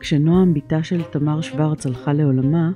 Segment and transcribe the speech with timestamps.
[0.00, 2.70] כשנועם, בתה של תמר שוורץ, הלכה לעולמה,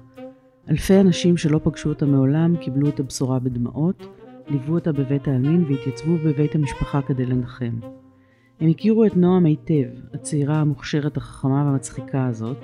[0.71, 4.07] אלפי אנשים שלא פגשו אותה מעולם קיבלו את הבשורה בדמעות,
[4.49, 7.73] ליוו אותה בבית העלמין והתייצבו בבית המשפחה כדי לנחם.
[8.61, 12.57] הם הכירו את נועם היטב, הצעירה המוכשרת, החכמה והמצחיקה הזאת,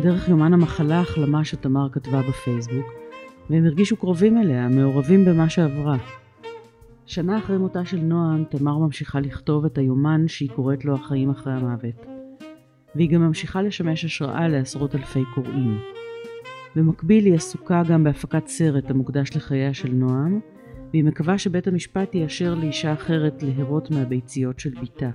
[0.00, 3.03] דרך יומן המחלה החלמה שתמר כתבה בפייסבוק,
[3.50, 5.96] והם הרגישו קרובים אליה, מעורבים במה שעברה.
[7.06, 11.52] שנה אחרי מותה של נועם, תמר ממשיכה לכתוב את היומן שהיא קוראת לו החיים אחרי
[11.52, 12.06] המוות.
[12.94, 15.78] והיא גם ממשיכה לשמש השראה לעשרות אלפי קוראים.
[16.76, 20.40] במקביל היא עסוקה גם בהפקת סרט המוקדש לחייה של נועם,
[20.90, 25.10] והיא מקווה שבית המשפט יאשר לאישה אחרת להרות מהביציות של בתה.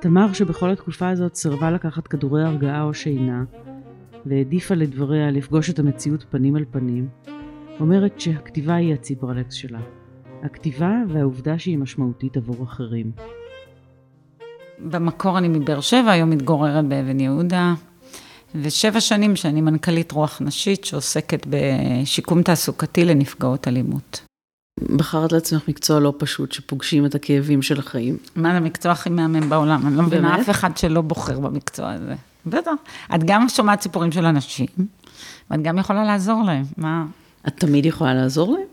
[0.00, 3.44] תמר, שבכל התקופה הזאת סירבה לקחת כדורי הרגעה או שינה,
[4.28, 7.08] והעדיפה לדבריה לפגוש את המציאות פנים אל פנים,
[7.80, 9.80] אומרת שהכתיבה היא הציברלקס שלה.
[10.42, 13.12] הכתיבה והעובדה שהיא משמעותית עבור אחרים.
[14.78, 17.74] במקור אני מבאר שבע, היום מתגוררת באבן יהודה,
[18.54, 24.24] ושבע שנים שאני מנכ"לית רוח נשית שעוסקת בשיקום תעסוקתי לנפגעות אלימות.
[24.96, 28.16] בחרת לעצמך מקצוע לא פשוט, שפוגשים את הכאבים של החיים.
[28.36, 32.14] מה, זה המקצוע הכי מהמם בעולם, אני לא מבינה אף אחד שלא בוחר במקצוע הזה.
[32.46, 32.72] בטח.
[33.14, 34.66] את גם שומעת סיפורים של אנשים,
[35.50, 37.06] ואת גם יכולה לעזור להם, מה...
[37.48, 38.66] את תמיד יכולה לעזור להם?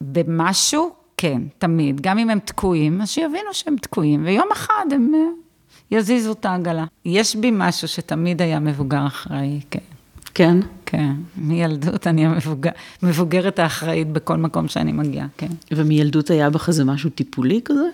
[0.00, 2.00] במשהו, כן, תמיד.
[2.00, 5.20] גם אם הם תקועים, אז שיבינו שהם תקועים, ויום אחד הם אה,
[5.90, 6.84] יזיזו את העגלה.
[7.04, 9.80] יש בי משהו שתמיד היה מבוגר אחראי, כן.
[10.34, 10.56] כן?
[10.86, 12.70] כן, מילדות אני המבוגר,
[13.02, 15.48] המבוגרת האחראית בכל מקום שאני מגיעה, כן.
[15.72, 17.88] ומילדות היה בך איזה משהו טיפולי כזה?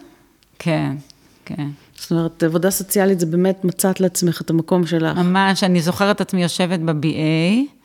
[0.58, 0.96] כן,
[1.44, 1.68] כן.
[2.00, 5.18] זאת אומרת, עבודה סוציאלית זה באמת מצאת לעצמך את המקום שלך.
[5.18, 7.76] ממש, אני זוכרת את עצמי יושבת ב-BA,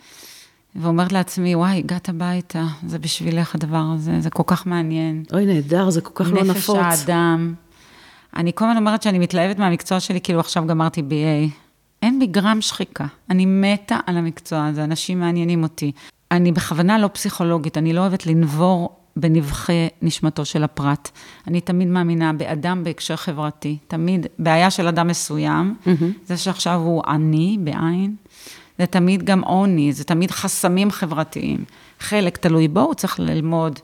[0.76, 5.24] ואומרת לעצמי, וואי, הגעת הביתה, זה בשבילך הדבר הזה, זה כל כך מעניין.
[5.34, 6.78] אוי, נהדר, זה כל כך לא נפוץ.
[6.78, 7.54] נפש האדם.
[8.36, 11.52] אני כל הזמן אומרת שאני מתלהבת מהמקצוע שלי, כאילו עכשיו גמרתי BA.
[12.02, 13.06] אין בי גרם שחיקה.
[13.30, 15.92] אני מתה על המקצוע הזה, אנשים מעניינים אותי.
[16.32, 21.10] אני בכוונה לא פסיכולוגית, אני לא אוהבת לנבור בנבחי נשמתו של הפרט.
[21.48, 23.78] אני תמיד מאמינה באדם בהקשר חברתי.
[23.88, 26.04] תמיד, בעיה של אדם מסוים, mm-hmm.
[26.26, 28.16] זה שעכשיו הוא עני, בעין,
[28.80, 31.64] זה תמיד גם עוני, זה תמיד חסמים חברתיים.
[32.00, 33.80] חלק תלוי בו, הוא צריך ללמוד,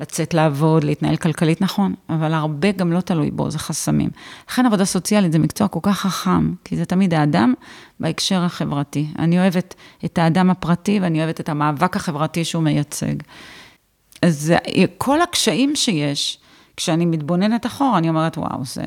[0.00, 4.10] לצאת לעבוד, להתנהל כלכלית נכון, אבל הרבה גם לא תלוי בו, זה חסמים.
[4.50, 7.54] לכן עבודה סוציאלית זה מקצוע כל כך חכם, כי זה תמיד האדם
[8.00, 9.06] בהקשר החברתי.
[9.18, 9.74] אני אוהבת
[10.04, 13.14] את האדם הפרטי ואני אוהבת את המאבק החברתי שהוא מייצג.
[14.22, 14.52] אז
[14.98, 16.38] כל הקשיים שיש,
[16.76, 18.82] כשאני מתבוננת אחורה, אני אומרת, וואו, זה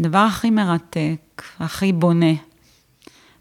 [0.00, 2.32] הדבר הכי מרתק, הכי בונה.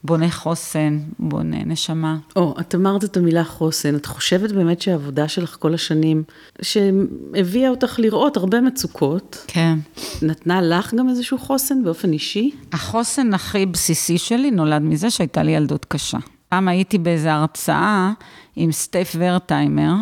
[0.03, 2.18] בונה חוסן, בונה נשמה.
[2.35, 6.24] או, את אמרת את המילה חוסן, את חושבת באמת שהעבודה שלך כל השנים,
[6.62, 9.80] שהביאה אותך לראות הרבה מצוקות, כן.
[10.22, 12.51] נתנה לך גם איזשהו חוסן באופן אישי?
[12.74, 16.18] החוסן הכי בסיסי שלי נולד מזה שהייתה לי ילדות קשה.
[16.50, 18.12] פעם הייתי באיזו הרצאה
[18.56, 19.94] עם סטייף ורטיימר,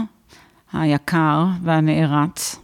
[0.74, 2.56] היקר והנערץ.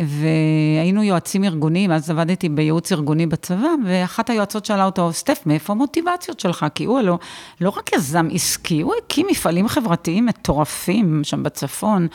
[0.00, 6.40] והיינו יועצים ארגוניים, אז עבדתי בייעוץ ארגוני בצבא, ואחת היועצות שאלה אותו, סטף, מאיפה המוטיבציות
[6.40, 6.66] שלך?
[6.74, 7.18] כי הוא לא,
[7.60, 12.08] לא רק יזם עסקי, הוא הקים מפעלים חברתיים מטורפים שם בצפון,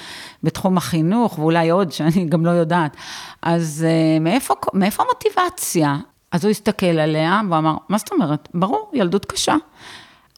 [0.44, 2.97] בתחום החינוך, ואולי עוד, שאני גם לא יודעת.
[3.41, 5.97] אז uh, מאיפה, מאיפה המוטיבציה?
[6.31, 8.50] אז הוא הסתכל עליה ואמר, מה זאת אומרת?
[8.53, 9.56] ברור, ילדות קשה.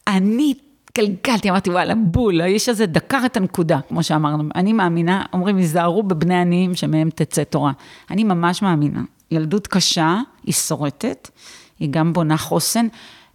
[0.06, 0.54] אני
[1.02, 4.44] התגלגלתי, אמרתי, וואלה, בול, האיש הזה דקר את הנקודה, כמו שאמרנו.
[4.54, 7.72] אני מאמינה, אומרים, היזהרו בבני עניים שמהם תצא תורה.
[8.10, 9.02] אני ממש מאמינה.
[9.30, 11.30] ילדות קשה, היא שורטת,
[11.78, 12.86] היא גם בונה חוסן,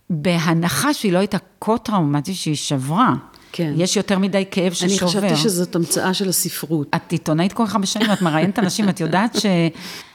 [0.10, 3.14] בהנחה שהיא לא הייתה כה טראומטית שהיא שברה.
[3.52, 3.74] כן.
[3.78, 4.92] יש יותר מדי כאב ששובר.
[4.92, 6.88] אני חשבתי שזאת המצאה של הספרות.
[6.96, 9.38] את עיתונאית כל כך הרבה שנים, את מראיינת אנשים, את יודעת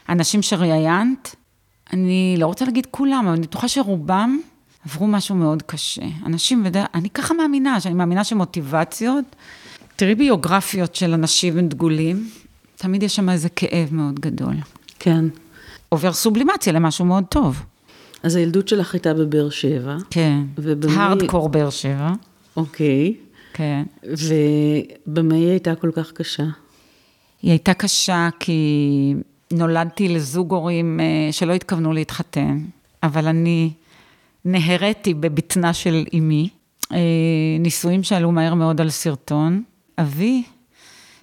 [0.07, 1.35] שאנשים שראיינת,
[1.93, 4.39] אני לא רוצה להגיד כולם, אבל אני בטוחה שרובם
[4.89, 6.01] עברו משהו מאוד קשה.
[6.25, 9.25] אנשים, ודע, אני ככה מאמינה, שאני מאמינה שמוטיבציות,
[9.95, 12.29] תראי ביוגרפיות של אנשים דגולים,
[12.75, 14.55] תמיד יש שם איזה כאב מאוד גדול.
[14.99, 15.25] כן.
[15.89, 17.63] עובר סובלימציה למשהו מאוד טוב.
[18.23, 19.97] אז הילדות שלך הייתה בבאר שבע.
[20.09, 20.41] כן.
[20.57, 20.93] ובמי...
[20.93, 22.11] הארדקור באר שבע.
[22.55, 23.15] אוקיי.
[23.53, 23.83] כן.
[24.03, 26.45] ובמה היא הייתה כל כך קשה?
[27.41, 29.13] היא הייתה קשה כי
[29.51, 32.59] נולדתי לזוג הורים אה, שלא התכוונו להתחתן,
[33.03, 33.71] אבל אני
[34.51, 36.49] נהריתי בבטנה של אמי,
[36.91, 36.97] אה,
[37.59, 39.63] נישואים שעלו מהר מאוד על סרטון.
[39.99, 40.43] אבי,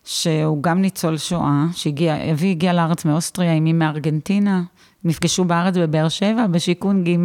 [0.04, 4.62] שהוא גם ניצול שואה, שהגיע, אבי הגיע לארץ מאוסטריה, אמי מארגנטינה,
[5.04, 7.16] נפגשו בארץ בבאר שבע, בשיכון ג',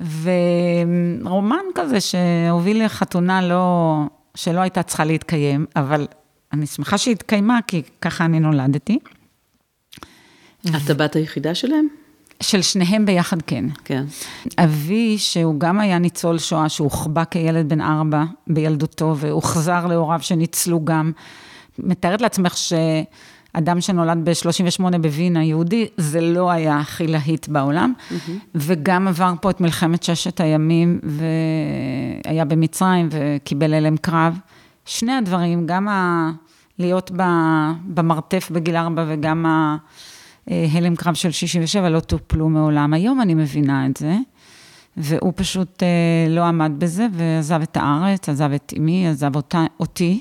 [0.00, 3.96] ורומן כזה שהוביל לחתונה לא,
[4.34, 6.06] שלא הייתה צריכה להתקיים, אבל
[6.52, 8.98] אני שמחה שהיא התקיימה, כי ככה אני נולדתי.
[10.66, 11.86] את הבת היחידה שלהם?
[12.40, 13.64] של שניהם ביחד, כן.
[13.84, 14.04] כן.
[14.58, 21.12] אבי, שהוא גם היה ניצול שואה, שהוחבא כילד בן ארבע בילדותו, והוחזר להוריו שניצלו גם.
[21.78, 28.30] מתארת לעצמך שאדם שנולד ב-38 בווינה, יהודי, זה לא היה הכי להיט בעולם, mm-hmm.
[28.54, 31.00] וגם עבר פה את מלחמת ששת הימים,
[32.24, 34.38] והיה במצרים וקיבל הלם קרב.
[34.84, 36.30] שני הדברים, גם ה...
[36.78, 37.10] להיות
[37.84, 39.76] במרתף בגיל ארבע וגם ה...
[40.48, 42.92] הלם קרב של 67 לא טופלו מעולם.
[42.92, 44.16] היום אני מבינה את זה,
[44.96, 45.88] והוא פשוט אה,
[46.28, 50.20] לא עמד בזה ועזב את הארץ, עזב את אמי, עזב אותה, אותי.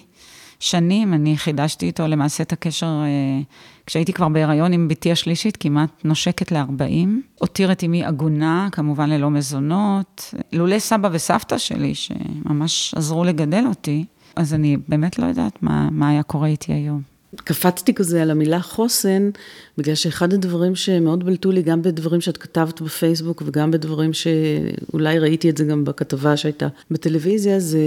[0.59, 3.41] שנים, אני חידשתי איתו למעשה את הקשר אה,
[3.85, 7.07] כשהייתי כבר בהיריון עם בתי השלישית, כמעט נושקת ל-40.
[7.39, 10.33] הותיר את אמי עגונה, כמובן ללא מזונות.
[10.53, 14.05] לולא סבא וסבתא שלי, שממש עזרו לגדל אותי,
[14.35, 17.14] אז אני באמת לא יודעת מה, מה היה קורה איתי היום.
[17.43, 19.29] קפצתי כזה על המילה חוסן,
[19.77, 25.49] בגלל שאחד הדברים שמאוד בלטו לי, גם בדברים שאת כתבת בפייסבוק וגם בדברים שאולי ראיתי
[25.49, 27.79] את זה גם בכתבה שהייתה בטלוויזיה, זה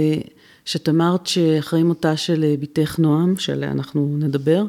[0.65, 4.63] שאת אמרת שאחרי מותה של בתך נועם, שעליה אנחנו נדבר,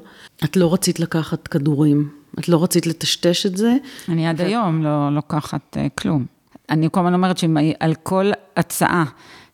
[0.44, 3.76] את לא רצית לקחת כדורים, את לא רצית לטשטש את זה.
[4.08, 4.44] אני עד ו...
[4.44, 6.24] היום לא לוקחת uh, כלום.
[6.70, 9.04] אני כל הזמן אומרת שעל כל הצעה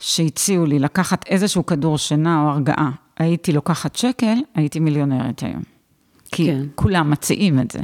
[0.00, 5.62] שהציעו לי לקחת איזשהו כדור שינה או הרגעה, הייתי לוקחת שקל, הייתי מיליונרת היום.
[6.32, 6.62] כי כן.
[6.74, 7.78] כולם מציעים את זה.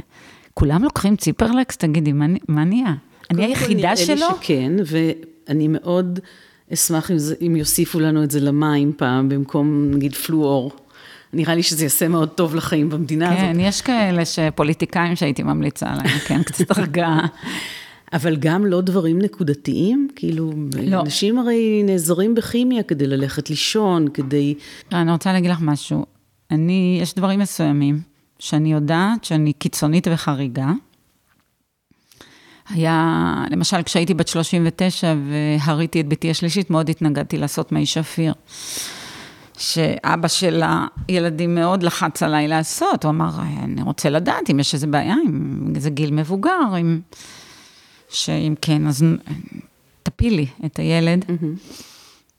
[0.53, 2.11] כולם לוקחים ציפרלקס, תגידי,
[2.47, 2.93] מה נהיה?
[3.31, 4.15] אני היחידה שלו?
[4.15, 6.19] נראה לי שכן, ואני מאוד
[6.73, 10.71] אשמח אם, זה, אם יוסיפו לנו את זה למים פעם, במקום נגיד פלואור.
[11.33, 13.55] נראה לי שזה יעשה מאוד טוב לחיים במדינה כן, הזאת.
[13.55, 17.25] כן, יש כאלה שפוליטיקאים שהייתי ממליצה עליהם, כן, קצת הרגעה.
[18.13, 20.07] אבל גם לא דברים נקודתיים?
[20.15, 21.01] כאילו, לא.
[21.01, 24.55] אנשים הרי נעזרים בכימיה כדי ללכת לישון, כדי...
[24.91, 26.05] אני רוצה להגיד לך משהו.
[26.51, 28.01] אני, יש דברים מסוימים
[28.39, 30.71] שאני יודעת שאני קיצונית וחריגה.
[32.69, 38.33] היה, למשל, כשהייתי בת 39 והריתי את ביתי השלישית, מאוד התנגדתי לעשות מי שפיר.
[39.57, 40.63] שאבא של
[41.07, 43.29] הילדים מאוד לחץ עליי לעשות, הוא אמר,
[43.63, 46.99] אני רוצה לדעת אם יש איזה בעיה, אם זה גיל מבוגר, אם...
[48.13, 49.05] שאם כן, אז
[50.03, 51.25] תפילי את הילד.
[51.27, 51.83] Mm-hmm.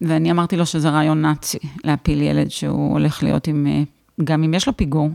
[0.00, 3.82] ואני אמרתי לו שזה רעיון נאצי, להפיל ילד שהוא הולך להיות עם, אה,
[4.24, 5.10] גם אם יש לו פיגור,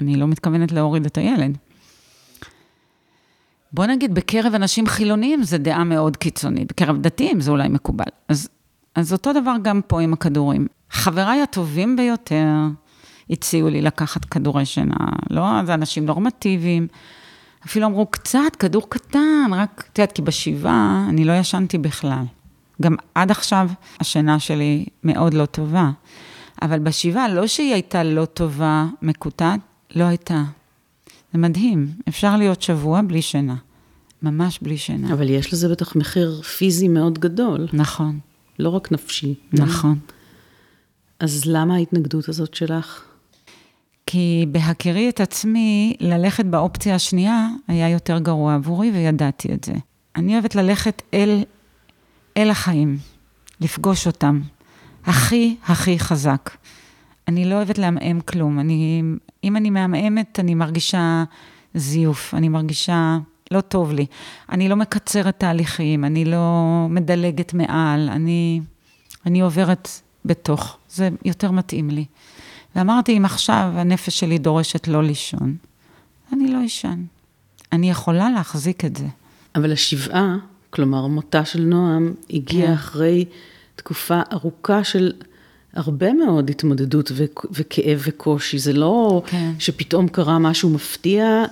[0.00, 1.58] אני לא מתכוונת להוריד את הילד.
[3.72, 8.04] בוא נגיד, בקרב אנשים חילוניים זה דעה מאוד קיצונית, בקרב דתיים זה אולי מקובל.
[8.28, 8.48] אז,
[8.94, 10.66] אז אותו דבר גם פה עם הכדורים.
[10.90, 12.46] חבריי הטובים ביותר
[13.30, 14.96] הציעו לי לקחת כדורי שינה,
[15.30, 15.64] לא?
[15.64, 16.86] זה אנשים נורמטיביים.
[17.66, 22.24] אפילו אמרו, קצת, כדור קטן, רק, את יודעת, כי בשבעה אני לא ישנתי בכלל.
[22.82, 23.70] גם עד עכשיו
[24.00, 25.90] השינה שלי מאוד לא טובה.
[26.62, 29.60] אבל בשבעה, לא שהיא הייתה לא טובה, מקוטעת,
[29.96, 30.42] לא הייתה.
[31.32, 33.56] זה מדהים, אפשר להיות שבוע בלי שינה.
[34.22, 35.12] ממש בלי שינה.
[35.12, 37.68] אבל יש לזה בטח מחיר פיזי מאוד גדול.
[37.72, 38.18] נכון.
[38.58, 39.34] לא רק נפשי.
[39.52, 39.98] נכון.
[41.20, 43.04] אז למה ההתנגדות הזאת שלך?
[44.10, 49.72] כי בהכירי את עצמי, ללכת באופציה השנייה היה יותר גרוע עבורי, וידעתי את זה.
[50.16, 51.44] אני אוהבת ללכת אל,
[52.36, 52.98] אל החיים,
[53.60, 54.40] לפגוש אותם,
[55.06, 56.50] הכי הכי חזק.
[57.28, 58.58] אני לא אוהבת לעמעם כלום.
[58.60, 59.02] אני,
[59.44, 61.24] אם אני מעמעמת, אני מרגישה
[61.74, 63.18] זיוף, אני מרגישה
[63.50, 64.06] לא טוב לי.
[64.52, 68.60] אני לא מקצרת תהליכים, אני לא מדלגת מעל, אני,
[69.26, 69.88] אני עוברת
[70.24, 70.76] בתוך.
[70.88, 72.04] זה יותר מתאים לי.
[72.76, 75.56] ואמרתי, אם עכשיו הנפש שלי דורשת לא לישון,
[76.32, 77.04] אני לא אשן.
[77.72, 79.06] אני יכולה להחזיק את זה.
[79.54, 80.36] אבל השבעה,
[80.70, 82.72] כלומר מותה של נועם, הגיעה כן.
[82.72, 83.24] אחרי
[83.76, 85.12] תקופה ארוכה של
[85.72, 88.58] הרבה מאוד התמודדות ו- וכאב וקושי.
[88.58, 89.52] זה לא כן.
[89.58, 91.44] שפתאום קרה משהו מפתיע,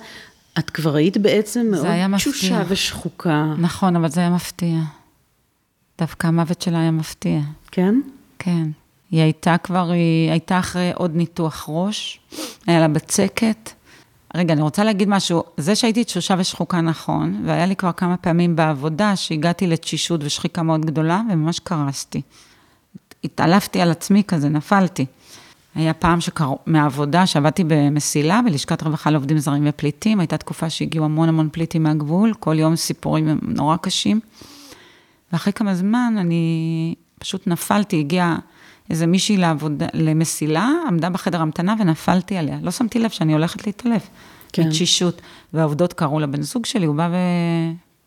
[0.59, 3.53] את כבר היית בעצם מאוד תשושה ושחוקה.
[3.57, 4.79] נכון, אבל זה היה מפתיע.
[5.99, 7.39] דווקא המוות שלה היה מפתיע.
[7.71, 8.01] כן?
[8.39, 8.67] כן.
[9.11, 12.19] היא הייתה כבר, היא הייתה אחרי עוד ניתוח ראש,
[12.67, 13.71] היה לה בצקת.
[14.35, 18.55] רגע, אני רוצה להגיד משהו, זה שהייתי תשושה ושחוקה נכון, והיה לי כבר כמה פעמים
[18.55, 22.21] בעבודה שהגעתי לתשישות ושחיקה מאוד גדולה, וממש קרסתי.
[23.23, 25.05] התעלפתי על עצמי כזה, נפלתי.
[25.75, 26.53] היה פעם שקר...
[26.65, 32.33] מהעבודה שעבדתי במסילה, בלשכת רווחה לעובדים זרים ופליטים, הייתה תקופה שהגיעו המון המון פליטים מהגבול,
[32.39, 34.19] כל יום סיפורים נורא קשים.
[35.31, 38.37] ואחרי כמה זמן אני פשוט נפלתי, הגיעה
[38.89, 42.57] איזה מישהי לעבודה, למסילה, עמדה בחדר המתנה ונפלתי עליה.
[42.61, 44.09] לא שמתי לב שאני הולכת להתעלף.
[44.53, 44.67] כן.
[44.67, 45.21] מתשישות.
[45.53, 47.09] והעובדות קראו לבן זוג שלי, הוא בא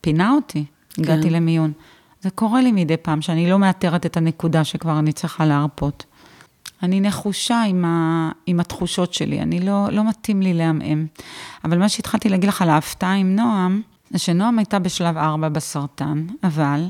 [0.01, 0.65] ופינה אותי.
[0.91, 1.03] כן.
[1.03, 1.73] הגעתי למיון.
[2.21, 6.05] זה קורה לי מדי פעם, שאני לא מאתרת את הנקודה שכבר אני צריכה להרפות.
[6.83, 11.07] אני נחושה עם, ה, עם התחושות שלי, אני לא, לא מתאים לי לעמעם.
[11.65, 16.27] אבל מה שהתחלתי להגיד לך על ההפתעה עם נועם, זה שנועם הייתה בשלב 4 בסרטן,
[16.43, 16.85] אבל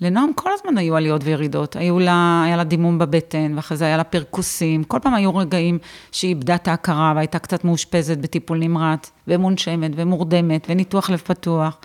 [0.00, 1.76] לנועם כל הזמן היו עליות וירידות.
[1.76, 4.84] היו לה, היה לה דימום בבטן, ואחרי זה היה לה פרקוסים.
[4.84, 5.78] כל פעם היו רגעים
[6.12, 11.78] שהיא איבדה את ההכרה והייתה קצת מאושפזת בטיפול נמרץ, ומונשמת, ומורדמת, וניתוח לב פתוח.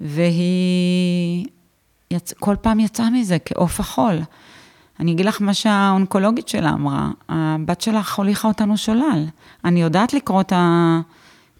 [0.00, 1.46] והיא
[2.10, 2.32] יצ...
[2.32, 4.18] כל פעם יצאה מזה כעוף החול.
[5.00, 9.24] אני אגיד לך מה שהאונקולוגית שלה אמרה, הבת שלך הוליכה אותנו שולל.
[9.64, 11.00] אני יודעת לקרוא את, ה...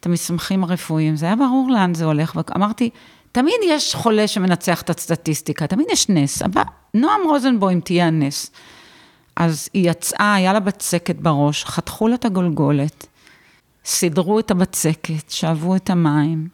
[0.01, 2.91] את המסמכים הרפואיים, זה היה ברור לאן זה הולך, ואמרתי,
[3.35, 6.63] תמיד יש חולה שמנצח את הסטטיסטיקה, תמיד יש נס, אבל
[6.95, 8.51] נועם רוזנבוים תהיה הנס.
[9.37, 13.07] אז היא יצאה, היה לה בצקת בראש, חתכו לה את הגולגולת,
[13.85, 16.49] סידרו את הבצקת, שאבו את המים,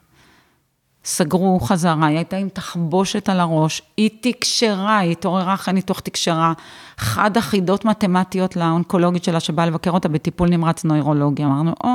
[1.04, 6.52] סגרו חזרה, היא הייתה עם תחבושת על הראש, היא תקשרה, היא התעוררה אחרי ניתוח תקשרה,
[6.96, 11.44] חד החידות מתמטיות לאונקולוגית שלה, שבאה לבקר אותה בטיפול נמרץ נוירולוגי.
[11.44, 11.90] אמרנו, או,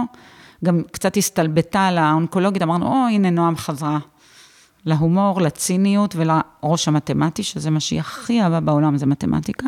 [0.66, 4.00] גם קצת הסתלבטה על האונקולוגית, אמרנו, או, הנה נועם חזרה.
[4.86, 9.68] להומור, לציניות ולראש המתמטי, שזה מה שהיא הכי אהבה בעולם, זה מתמטיקה.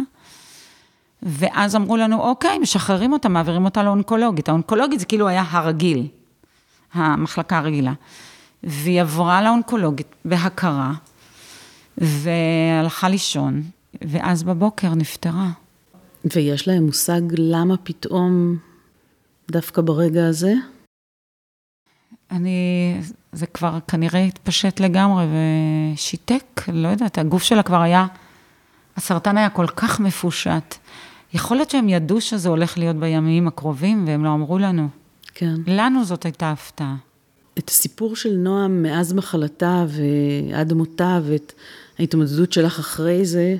[1.23, 4.49] ואז אמרו לנו, אוקיי, משחררים אותה, מעבירים אותה לאונקולוגית.
[4.49, 6.07] האונקולוגית זה כאילו היה הרגיל,
[6.93, 7.93] המחלקה הרגילה.
[8.63, 10.93] והיא עברה לאונקולוגית בהכרה,
[11.97, 13.61] והלכה לישון,
[14.01, 15.49] ואז בבוקר נפטרה.
[16.35, 18.57] ויש להם מושג למה פתאום
[19.51, 20.53] דווקא ברגע הזה?
[22.31, 22.93] אני,
[23.37, 25.25] זה כבר כנראה התפשט לגמרי
[25.93, 28.07] ושיתק, לא יודעת, הגוף שלה כבר היה,
[28.97, 30.75] הסרטן היה כל כך מפושט.
[31.33, 34.87] יכול להיות שהם ידעו שזה הולך להיות בימים הקרובים, והם לא אמרו לנו.
[35.33, 35.55] כן.
[35.67, 36.95] לנו זאת הייתה הפתעה.
[37.57, 41.53] את הסיפור של נועם מאז מחלתה ועד מותה, ואת
[41.99, 43.55] ההתמודדות שלך אחרי זה,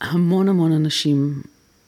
[0.00, 1.42] המון המון אנשים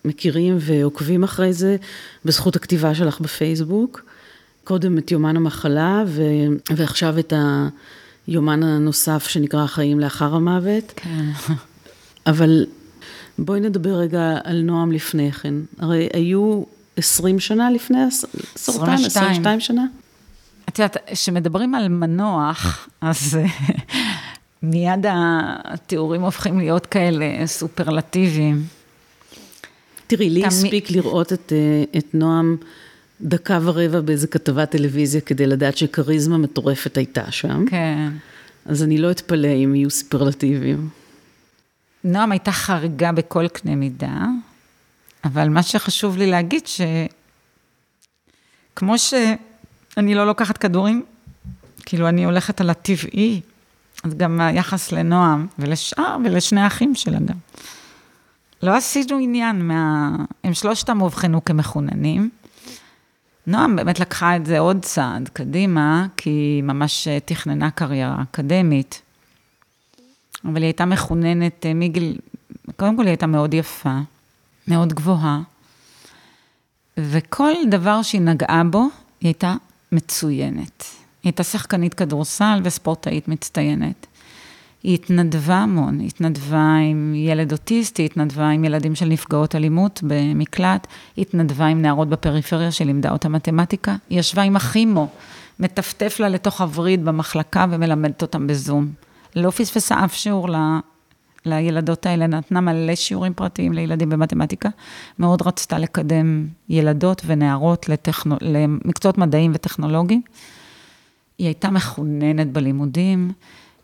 [0.04, 1.76] מכירים ועוקבים אחרי זה,
[2.24, 4.13] בזכות הכתיבה שלך בפייסבוק.
[4.64, 6.22] קודם את יומן המחלה, ו...
[6.76, 7.32] ועכשיו את
[8.26, 10.92] היומן הנוסף שנקרא החיים לאחר המוות.
[10.96, 11.24] כן.
[12.26, 12.66] אבל
[13.38, 15.54] בואי נדבר רגע על נועם לפני כן.
[15.78, 16.62] הרי היו
[16.96, 19.84] 20 שנה לפני הסרטן, 22, 22 שנה?
[20.68, 23.38] את יודעת, כשמדברים על מנוח, אז
[24.62, 28.64] מיד התיאורים הופכים להיות כאלה סופרלטיביים.
[30.06, 32.56] תראי, לי הספיק לראות את, אה, את נועם
[33.20, 37.64] דקה ורבע באיזה כתבת טלוויזיה כדי לדעת שכריזמה מטורפת הייתה שם.
[37.66, 38.12] כן.
[38.66, 40.88] אז אני לא אתפלא אם יהיו סופרלטיביים.
[42.04, 44.26] נועם הייתה חריגה בכל קנה מידה,
[45.24, 46.62] אבל מה שחשוב לי להגיד,
[48.74, 51.02] שכמו שאני לא לוקחת כדורים,
[51.86, 53.40] כאילו אני הולכת על הטבעי,
[54.04, 57.36] אז גם היחס לנועם ולשאר ולשני האחים שלה גם.
[58.62, 60.16] לא עשינו עניין מה...
[60.44, 62.30] הם שלושתם אובחנו כמחוננים.
[63.46, 69.02] נועם באמת לקחה את זה עוד צעד קדימה, כי היא ממש תכננה קריירה אקדמית.
[70.44, 72.18] אבל היא הייתה מחוננת אה, מגיל,
[72.76, 73.98] קודם כל היא הייתה מאוד יפה,
[74.68, 75.40] מאוד גבוהה,
[76.96, 78.88] וכל דבר שהיא נגעה בו,
[79.20, 79.54] היא הייתה
[79.92, 80.82] מצוינת.
[80.82, 84.06] היא הייתה שחקנית כדורסל וספורטאית מצטיינת.
[84.84, 90.00] היא התנדבה המון, היא התנדבה עם ילד אוטיסטי, היא התנדבה עם ילדים של נפגעות אלימות
[90.02, 90.86] במקלט,
[91.16, 95.08] היא התנדבה עם נערות בפריפריה שלימדה אותה מתמטיקה, היא ישבה עם הכימו,
[95.60, 98.88] מטפטף לה לתוך הווריד במחלקה ומלמדת אותם בזום.
[99.36, 100.56] לא פספסה אף שיעור ל...
[101.46, 104.68] לילדות האלה, נתנה מלא שיעורים פרטיים לילדים במתמטיקה.
[105.18, 108.36] מאוד רצתה לקדם ילדות ונערות לטכנו...
[108.40, 110.22] למקצועות מדעיים וטכנולוגיים.
[111.38, 113.30] היא הייתה מחוננת בלימודים.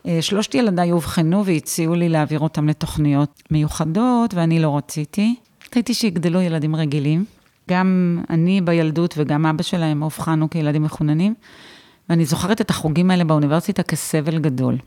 [0.06, 5.34] אה, שלושת ילדיי אובחנו והציעו לי להעביר אותם לתוכניות מיוחדות, ואני לא רציתי.
[5.66, 7.24] רציתי שיגדלו ילדים רגילים.
[7.70, 11.34] גם אני בילדות וגם אבא שלהם אובחנו כילדים מחוננים,
[12.08, 14.78] ואני זוכרת את החוגים האלה באוניברסיטה כסבל גדול.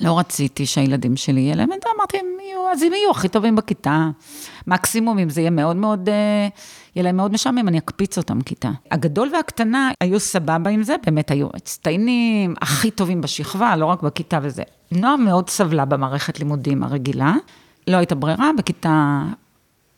[0.00, 3.28] לא רציתי שהילדים שלי יהיה להם את זה, אמרתי, הם יהיו, אז הם יהיו הכי
[3.28, 4.08] טובים בכיתה.
[4.66, 6.48] מקסימום, אם זה יהיה מאוד מאוד, אה,
[6.96, 8.70] יהיה להם מאוד משעמם, אני אקפיץ אותם כיתה.
[8.90, 14.38] הגדול והקטנה היו סבבה עם זה, באמת היו מצטיינים, הכי טובים בשכבה, לא רק בכיתה
[14.42, 14.62] וזה.
[14.92, 17.34] נועה מאוד סבלה במערכת לימודים הרגילה.
[17.86, 19.22] לא הייתה ברירה, בכיתה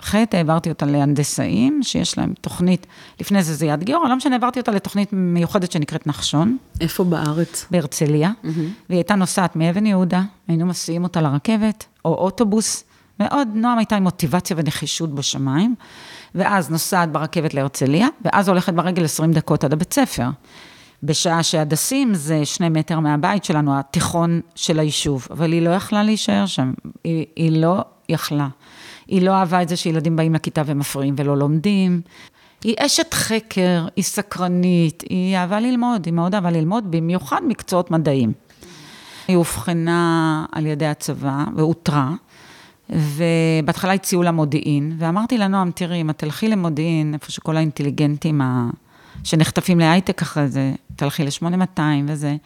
[0.02, 2.87] ח' העברתי אותה להנדסאים, שיש להם תוכנית,
[3.21, 6.57] לפני זה זה יד גיורא, לא משנה, העברתי אותה לתוכנית מיוחדת שנקראת נחשון.
[6.81, 7.67] איפה בארץ?
[7.71, 8.49] בהרצליה, mm-hmm.
[8.88, 12.85] והיא הייתה נוסעת מאבן יהודה, היינו מסיעים אותה לרכבת, או אוטובוס,
[13.21, 15.75] מאוד, נועם הייתה עם מוטיבציה ונחישות בשמיים,
[16.35, 20.28] ואז נוסעת ברכבת להרצליה, ואז הולכת ברגל 20 דקות עד הבית ספר.
[21.02, 26.47] בשעה שהדסים זה שני מטר מהבית שלנו, התיכון של היישוב, אבל היא לא יכלה להישאר
[26.47, 26.73] שם,
[27.05, 28.49] היא, היא לא יכלה.
[29.09, 32.00] היא לא אהבה את זה שילדים באים לכיתה ומפריעים ולא לומדים.
[32.65, 38.33] היא אשת חקר, היא סקרנית, היא אהבה ללמוד, היא מאוד אהבה ללמוד, במיוחד מקצועות מדעיים.
[39.29, 42.12] היא אובחנה על ידי הצבא ואותרה,
[42.91, 48.41] ובהתחלה הציעו לה מודיעין, ואמרתי לה, נועם, תראי, אם את תלכי למודיעין, איפה שכל האינטליגנטים
[48.41, 48.71] ה...
[49.25, 52.37] שנחטפים להייטק אחרי זה, תלכי ל-8200 וזה.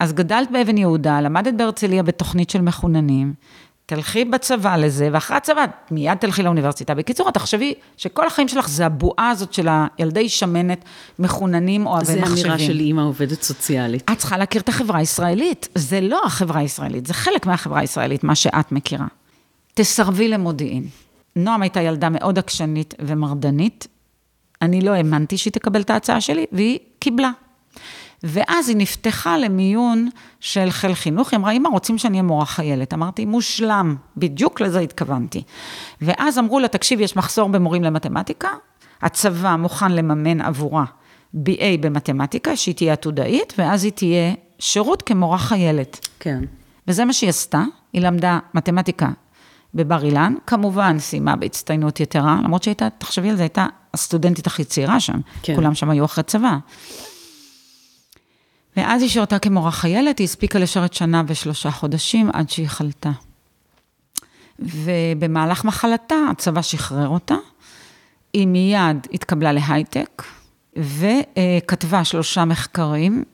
[0.00, 3.34] אז גדלת באבן יהודה, למדת בהרצליה בתוכנית של מחוננים,
[3.86, 6.94] תלכי בצבא לזה, ואחרי הצבא מיד תלכי לאוניברסיטה.
[6.94, 10.84] בקיצור, תחשבי שכל החיים שלך זה הבועה הזאת של הילדי שמנת,
[11.18, 12.36] מחוננים, אוהבי מחשבים.
[12.36, 14.10] זה אמירה של אימא עובדת סוציאלית.
[14.10, 15.68] את צריכה להכיר את החברה הישראלית.
[15.74, 19.06] זה לא החברה הישראלית, זה חלק מהחברה הישראלית, מה שאת מכירה.
[19.74, 20.86] תסרבי למודיעין.
[21.36, 23.86] נועם הייתה ילדה מאוד עקשנית ומרדנית.
[24.62, 27.30] אני לא האמנתי שהיא תקבל את ההצעה שלי, והיא קיבלה.
[28.24, 30.08] ואז היא נפתחה למיון
[30.40, 32.94] של חיל חינוך, היא אמרה, אמא, רוצים שאני אהיה מורה חיילת.
[32.94, 35.42] אמרתי, מושלם, בדיוק לזה התכוונתי.
[36.00, 38.48] ואז אמרו לה, תקשיב, יש מחסור במורים למתמטיקה,
[39.02, 40.84] הצבא מוכן לממן עבורה
[41.34, 46.08] BA במתמטיקה, שהיא תהיה עתודאית, ואז היא תהיה שירות כמורה חיילת.
[46.20, 46.44] כן.
[46.88, 47.62] וזה מה שהיא עשתה,
[47.92, 49.08] היא למדה מתמטיקה
[49.74, 55.00] בבר אילן, כמובן סיימה בהצטיינות יתרה, למרות שהייתה, תחשבי על זה, הייתה הסטודנטית הכי צעירה
[55.00, 55.54] שם, כן.
[55.54, 56.56] כולם שם היו אחרי צבא.
[58.76, 63.10] ואז היא שירתה כמורה חיילת, היא הספיקה לשרת שנה ושלושה חודשים עד שהיא חלתה.
[64.58, 67.34] ובמהלך מחלתה הצבא שחרר אותה,
[68.32, 70.22] היא מיד התקבלה להייטק,
[70.76, 73.24] וכתבה שלושה מחקרים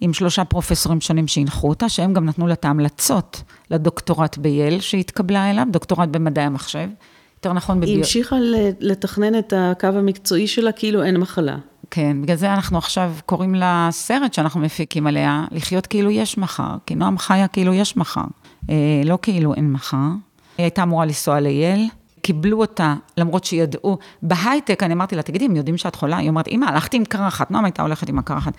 [0.00, 5.50] עם שלושה פרופסורים שונים שהנחו אותה, שהם גם נתנו לה את ההמלצות לדוקטורט בייל שהתקבלה
[5.50, 6.88] אליו, דוקטורט במדעי המחשב.
[7.36, 7.88] יותר נכון בביו...
[7.88, 8.36] היא המשיכה
[8.80, 11.56] לתכנן את הקו המקצועי שלה כאילו אין מחלה.
[11.90, 16.94] כן, בגלל זה אנחנו עכשיו קוראים לסרט שאנחנו מפיקים עליה, לחיות כאילו יש מחר, כי
[16.94, 18.24] נועם חיה כאילו יש מחר,
[18.70, 19.96] אה, לא כאילו אין מחר.
[20.58, 21.88] היא הייתה אמורה לנסוע לייל,
[22.22, 26.16] קיבלו אותה, למרות שידעו, בהייטק, אני אמרתי לה, תגידי, הם יודעים שאת חולה?
[26.16, 28.52] היא אומרת, אמא, הלכתי עם קרחת, נועם הייתה הולכת עם הקרחת.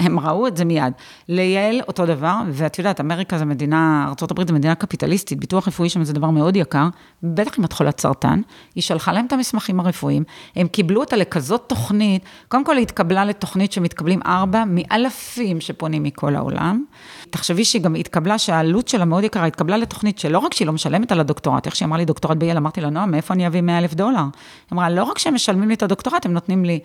[0.00, 0.92] הם ראו את זה מיד.
[1.28, 6.04] ליעל אותו דבר, ואת יודעת, אמריקה זה מדינה, ארה"ב זה מדינה קפיטליסטית, ביטוח רפואי שם
[6.04, 6.88] זה דבר מאוד יקר,
[7.22, 8.40] בטח אם את חולת סרטן,
[8.74, 10.24] היא שלחה להם את המסמכים הרפואיים,
[10.56, 16.36] הם קיבלו אותה לכזאת תוכנית, קודם כל היא התקבלה לתוכנית שמתקבלים ארבע מאלפים שפונים מכל
[16.36, 16.84] העולם.
[17.30, 21.12] תחשבי שהיא גם התקבלה, שהעלות שלה מאוד יקרה, התקבלה לתוכנית שלא רק שהיא לא משלמת
[21.12, 23.78] על הדוקטורט, איך שהיא אמרה לי דוקטורט בייל, אמרתי לה, נועה, מאיפה אני אביא 100
[23.78, 24.18] אלף דולר?
[24.18, 24.28] היא
[24.72, 26.78] אמרה, לא רק שהם משלמים לי את הדוקטורט, הם נותנים לי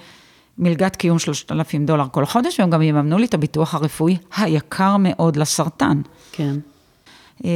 [0.60, 5.36] מלגת קיום 3,000 דולר כל חודש, והם גם יממנו לי את הביטוח הרפואי היקר מאוד
[5.36, 6.02] לסרטן.
[6.32, 6.56] כן.
[7.46, 7.52] אה,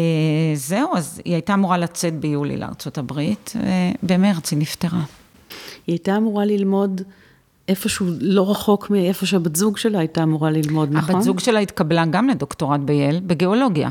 [0.55, 3.53] זהו, אז היא הייתה אמורה לצאת ביולי לארצות הברית,
[4.03, 5.01] ובמרץ היא נפטרה.
[5.87, 7.01] היא הייתה אמורה ללמוד
[7.67, 11.15] איפשהו לא רחוק מאיפה שהבת זוג שלה הייתה אמורה ללמוד, נכון?
[11.15, 13.89] הבת זוג שלה התקבלה גם לדוקטורט בייל, בגיאולוגיה.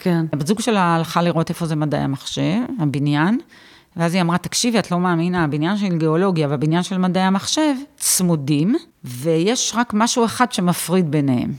[0.00, 0.26] כן.
[0.32, 3.40] הבת זוג שלה הלכה לראות איפה זה מדעי המחשב, הבניין,
[3.98, 8.74] ואז היא אמרה, תקשיבי, את לא מאמינה, הבניין של גיאולוגיה והבניין של מדעי המחשב צמודים,
[9.04, 11.52] ויש רק משהו אחד שמפריד ביניהם.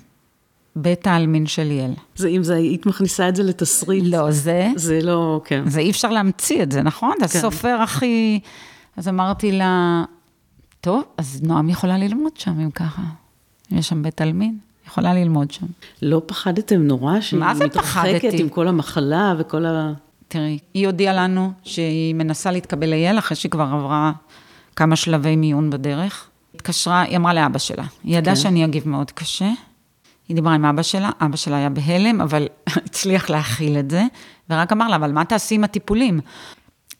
[0.76, 1.92] בית העלמין של ליאל.
[2.16, 4.04] זה אם זה, היית מכניסה את זה לתסריט.
[4.08, 4.68] לא, זה...
[4.76, 5.70] זה לא, כן.
[5.70, 7.14] זה אי אפשר להמציא את זה, נכון?
[7.20, 7.24] כן.
[7.24, 8.40] הסופר הכי...
[8.98, 10.04] אז אמרתי לה,
[10.82, 13.02] טוב, אז נועם יכולה ללמוד שם, אם ככה.
[13.72, 15.66] יש שם בית עלמין, יכולה ללמוד שם.
[16.02, 17.14] לא פחדתם נורא?
[17.34, 18.16] מה זה פחדתי?
[18.16, 19.94] מתרחקת עם כל המחלה וכל ה...
[20.30, 24.12] תראי, היא הודיעה לנו שהיא מנסה להתקבל ליל אחרי שהיא כבר עברה
[24.76, 26.30] כמה שלבי מיון בדרך.
[26.56, 28.42] התקשרה, היא אמרה לאבא שלה, היא ידעה כן.
[28.42, 29.50] שאני אגיב מאוד קשה.
[30.28, 32.48] היא דיברה עם אבא שלה, אבא שלה היה בהלם, אבל
[32.86, 34.04] הצליח להכיל את זה,
[34.50, 36.20] ורק אמר לה, אבל מה תעשי עם הטיפולים?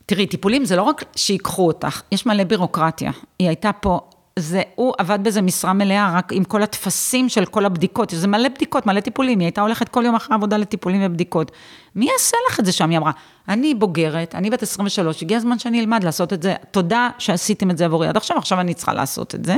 [0.06, 3.10] תראי, טיפולים זה לא רק שיקחו אותך, יש מלא בירוקרטיה.
[3.38, 4.00] היא הייתה פה
[4.40, 8.48] זה, הוא עבד בזה משרה מלאה, רק עם כל הטפסים של כל הבדיקות, זה מלא
[8.48, 11.50] בדיקות, מלא טיפולים, היא הייתה הולכת כל יום אחרי עבודה לטיפולים ובדיקות.
[11.94, 12.90] מי יעשה לך את זה שם?
[12.90, 13.12] היא אמרה,
[13.48, 17.78] אני בוגרת, אני בת 23, הגיע הזמן שאני אלמד לעשות את זה, תודה שעשיתם את
[17.78, 19.56] זה עבורי עד עכשיו, עכשיו אני צריכה לעשות את זה.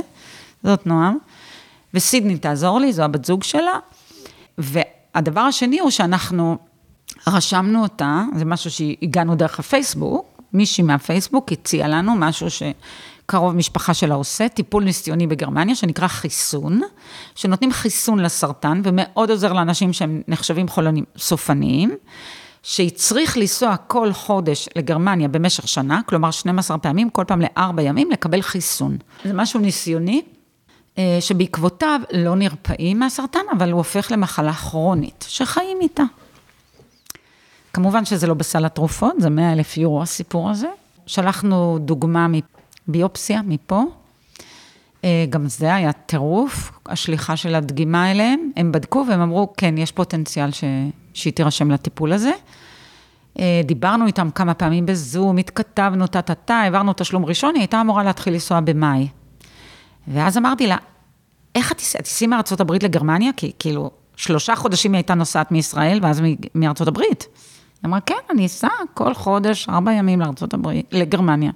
[0.64, 1.18] זאת נועם.
[1.94, 3.78] וסידני תעזור לי, זו הבת זוג שלה.
[4.58, 6.58] והדבר השני הוא שאנחנו
[7.26, 12.62] רשמנו אותה, זה משהו שהגענו דרך הפייסבוק, מישהי מהפייסבוק הציעה לנו משהו ש...
[13.26, 16.80] קרוב משפחה שלה עושה, טיפול ניסיוני בגרמניה, שנקרא חיסון,
[17.34, 21.96] שנותנים חיסון לסרטן, ומאוד עוזר לאנשים שהם נחשבים חולנים סופניים,
[22.62, 28.42] שהצריך לנסוע כל חודש לגרמניה במשך שנה, כלומר 12 פעמים, כל פעם לארבע ימים, לקבל
[28.42, 28.96] חיסון.
[29.24, 30.22] זה משהו ניסיוני,
[30.98, 36.04] אה, שבעקבותיו לא נרפאים מהסרטן, אבל הוא הופך למחלה כרונית, שחיים איתה.
[37.72, 40.68] כמובן שזה לא בסל התרופות, זה 100 אלף יורו הסיפור הזה.
[41.06, 42.26] שלחנו דוגמה
[42.88, 43.84] ביופסיה מפה,
[45.04, 48.50] אה, גם זה היה טירוף, השליחה של הדגימה אליהם.
[48.56, 50.64] הם בדקו והם אמרו, כן, יש פוטנציאל ש...
[51.14, 52.32] שהיא תירשם לטיפול הזה.
[53.38, 58.32] אה, דיברנו איתם כמה פעמים בזום, התכתבנו, טה-טה-טה, העברנו תשלום ראשון, היא הייתה אמורה להתחיל
[58.32, 59.08] לנסוע במאי.
[60.08, 60.76] ואז אמרתי לה,
[61.54, 63.30] איך את תיסעי מארצות הברית לגרמניה?
[63.36, 66.22] כי כאילו, שלושה חודשים היא הייתה נוסעת מישראל, ואז
[66.54, 67.26] מארצות הברית.
[67.82, 71.50] היא אמרה, כן, אני אסע כל חודש, ארבע ימים לארצות הברית, לגרמניה,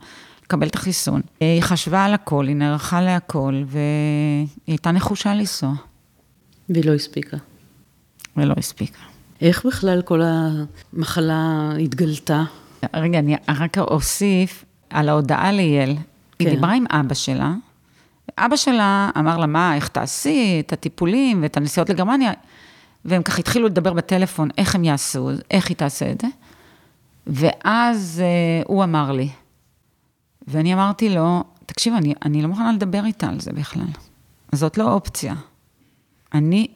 [0.46, 1.20] לקבל את החיסון.
[1.40, 5.72] היא חשבה על הכל, היא נערכה להכל, והיא הייתה נחושה לנסוע.
[6.68, 7.36] והיא לא הספיקה.
[8.36, 8.98] ולא הספיקה.
[9.40, 12.44] איך בכלל כל המחלה התגלתה?
[12.94, 15.94] רגע, אני רק אוסיף על ההודעה ליאל.
[15.96, 16.02] כן.
[16.38, 17.54] היא דיברה עם אבא שלה,
[18.38, 22.32] אבא שלה אמר לה, מה, איך תעשי את הטיפולים ואת הנסיעות לגרמניה?
[23.04, 26.28] והם ככה התחילו לדבר בטלפון, איך הם יעשו, איך היא תעשה את זה.
[27.26, 29.28] ואז אה, הוא אמר לי,
[30.48, 33.86] ואני אמרתי לו, תקשיב, אני, אני לא מוכנה לדבר איתה על זה בכלל.
[34.52, 35.34] זאת לא אופציה.
[36.34, 36.68] אני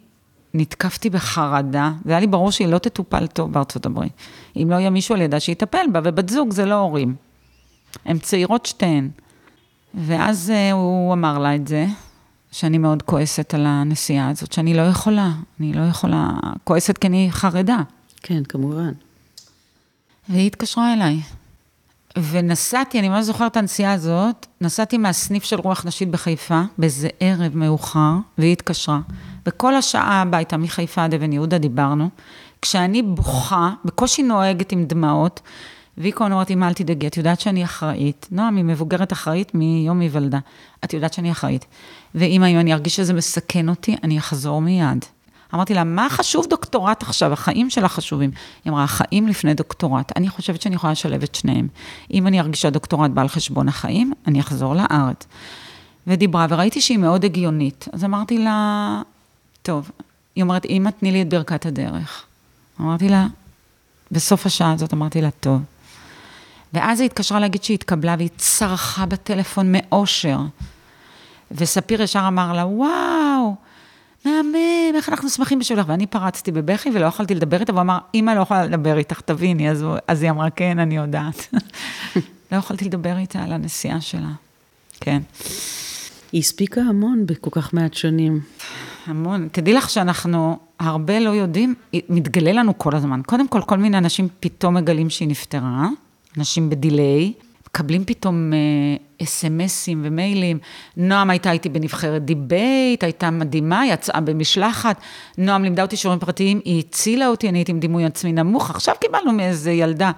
[0.55, 4.13] נתקפתי בחרדה, והיה לי ברור שהיא לא תטופל טוב בארצות הברית.
[4.57, 7.15] אם לא יהיה מישהו על ידה שיטפל בה, ובת זוג זה לא הורים.
[8.05, 9.11] הן צעירות שתיהן.
[9.95, 11.87] ואז אה, הוא אמר לה את זה,
[12.53, 15.31] שאני מאוד כועסת על הנסיעה הזאת, שאני לא יכולה,
[15.61, 16.31] אני לא יכולה,
[16.65, 17.79] כועסת כי אני חרדה.
[18.23, 18.93] כן, כמובן.
[20.29, 21.21] והיא התקשרה אליי.
[22.19, 27.57] ונסעתי, אני ממש זוכרת את הנסיעה הזאת, נסעתי מהסניף של רוח נשית בחיפה, באיזה ערב
[27.57, 29.01] מאוחר, והיא התקשרה.
[29.47, 32.09] וכל השעה הביתה, מחיפה עד אבן יהודה, דיברנו.
[32.63, 35.41] כשאני בוכה, בקושי נוהגת עם דמעות,
[35.99, 38.29] והיא הזמן אומרת, אמא, אל תדאגי, את יודעת שאני אחראית.
[38.31, 40.39] נועם, היא מבוגרת אחראית מיום היוולדה.
[40.85, 41.67] את יודעת שאני אחראית.
[42.15, 45.05] ואמא, אם אני ארגיש שזה מסכן אותי, אני אחזור מיד.
[45.55, 47.33] אמרתי לה, מה חשוב דוקטורט עכשיו?
[47.33, 48.31] החיים שלה חשובים.
[48.65, 50.13] היא אמרה, החיים לפני דוקטורט.
[50.17, 51.69] אני חושבת שאני יכולה לשלב את שניהם.
[52.15, 55.27] אם אני ארגיש שהדוקטורט בא על חשבון החיים, אני אחזור לארץ.
[56.07, 57.89] ודיברה, וראיתי שהיא מאוד הגיונית.
[57.93, 59.03] אז אמרתי לה,
[59.63, 59.91] טוב,
[60.35, 62.25] היא אומרת, אמא, תני לי את ברכת הדרך.
[62.81, 63.27] אמרתי לה,
[64.11, 65.63] בסוף השעה הזאת אמרתי לה, טוב.
[66.73, 70.39] ואז היא התקשרה להגיד שהיא התקבלה, והיא צרחה בטלפון מאושר.
[71.51, 73.55] וספיר ישר אמר לה, וואו,
[74.25, 75.87] מהמם, איך אנחנו שמחים בשבילך.
[75.89, 79.71] ואני פרצתי בבכי ולא יכולתי לדבר איתה, והוא אמר, אמא לא יכולה לדבר איתך, תביני.
[79.71, 81.55] אז, אז היא אמרה, כן, אני יודעת.
[82.53, 84.31] לא יכולתי לדבר איתה על הנסיעה שלה.
[85.01, 85.23] כן.
[86.33, 88.41] היא הספיקה המון בכל כך מעט שנים.
[89.07, 89.49] המון.
[89.53, 91.75] תדעי לך שאנחנו הרבה לא יודעים,
[92.09, 93.21] מתגלה לנו כל הזמן.
[93.27, 95.89] קודם כל, כל מיני אנשים פתאום מגלים שהיא נפטרה.
[96.39, 97.33] אנשים ב delay,
[97.71, 98.53] מקבלים פתאום
[99.23, 100.59] אס.אם.אסים ומיילים.
[100.97, 105.01] נועם הייתה איתי בנבחרת debate, הייתה מדהימה, יצאה במשלחת.
[105.39, 108.71] נועם לימדה אותי שיעורים פרטיים, היא הצילה אותי, אני הייתי עם דימוי עצמי נמוך.
[108.71, 110.11] עכשיו קיבלנו מאיזה ילדה.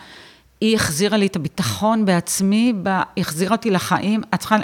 [0.60, 2.72] היא החזירה לי את הביטחון בעצמי,
[3.16, 4.22] היא החזירה אותי לחיים.
[4.34, 4.56] את צריכה...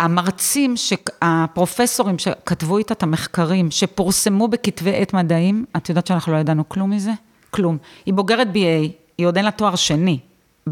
[0.00, 0.74] המרצים,
[1.22, 6.90] הפרופסורים שכתבו איתה את המחקרים, שפורסמו בכתבי עת מדעים, את יודעת שאנחנו לא ידענו כלום
[6.90, 7.12] מזה?
[7.50, 7.78] כלום.
[8.06, 10.18] היא בוגרת BA, היא עוד אין לה תואר שני,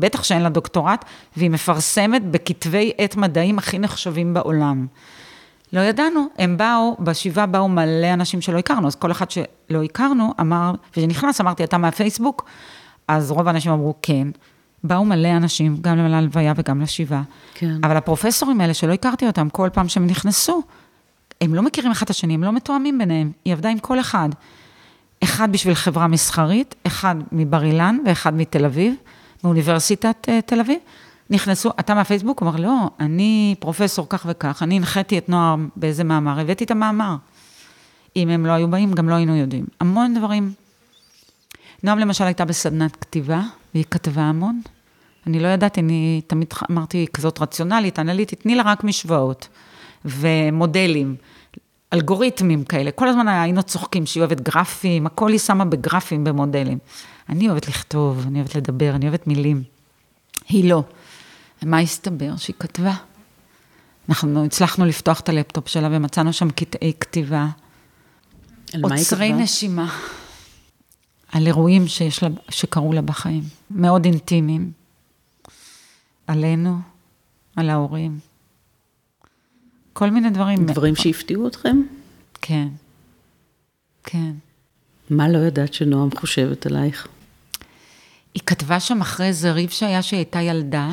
[0.00, 1.04] בטח שאין לה דוקטורט,
[1.36, 4.86] והיא מפרסמת בכתבי עת מדעים הכי נחשבים בעולם.
[5.72, 10.34] לא ידענו, הם באו, בשבעה באו מלא אנשים שלא הכרנו, אז כל אחד שלא הכרנו
[10.40, 12.44] אמר, וכשנכנס אמרתי, אתה מהפייסבוק?
[13.08, 14.28] אז רוב האנשים אמרו, כן.
[14.84, 17.22] באו מלא אנשים, גם להלוויה וגם לשבעה.
[17.54, 17.76] כן.
[17.82, 20.62] אבל הפרופסורים האלה שלא הכרתי אותם, כל פעם שהם נכנסו,
[21.40, 23.32] הם לא מכירים אחד את השני, הם לא מתואמים ביניהם.
[23.44, 24.28] היא עבדה עם כל אחד.
[25.24, 28.94] אחד בשביל חברה מסחרית, אחד מבר אילן ואחד מתל אביב,
[29.44, 30.78] מאוניברסיטת uh, תל אביב.
[31.30, 32.40] נכנסו, אתה מהפייסבוק?
[32.40, 36.70] הוא אמר, לא, אני פרופסור כך וכך, אני הנחיתי את נועם באיזה מאמר, הבאתי את
[36.70, 37.16] המאמר.
[38.16, 39.66] אם הם לא היו באים, גם לא היינו יודעים.
[39.80, 40.52] המון דברים.
[41.82, 43.40] נועם למשל הייתה בסדנת כתיבה,
[43.74, 44.60] והיא כתבה המון.
[45.26, 49.48] אני לא ידעתי, אני תמיד אמרתי, כזאת רציונלית, אנליטית, תני לה רק משוואות
[50.04, 51.16] ומודלים.
[51.92, 52.90] אלגוריתמים כאלה.
[52.90, 56.78] כל הזמן היינו צוחקים שהיא אוהבת גרפים, הכל היא שמה בגרפים, במודלים.
[57.28, 59.62] אני אוהבת לכתוב, אני אוהבת לדבר, אני אוהבת מילים.
[60.48, 60.82] היא לא.
[61.62, 62.36] מה הסתבר?
[62.36, 62.94] שהיא כתבה.
[64.08, 67.46] אנחנו הצלחנו לפתוח את הלפטופ שלה ומצאנו שם קטעי כתיבה.
[68.72, 69.16] על מה היא כתבה?
[69.16, 69.96] עוצרי נשימה.
[71.32, 73.42] על אירועים שיש לה, שקרו לה בחיים.
[73.70, 74.72] מאוד אינטימיים.
[76.26, 76.78] עלינו,
[77.56, 78.18] על ההורים.
[79.92, 80.66] כל מיני דברים.
[80.66, 81.82] דברים שהפתיעו אתכם?
[82.42, 82.68] כן,
[84.04, 84.32] כן.
[85.10, 87.08] מה לא ידעת שנועם חושבת עלייך?
[88.36, 90.92] היא כתבה שם אחרי איזה ריב שהיה שהיא הייתה ילדה.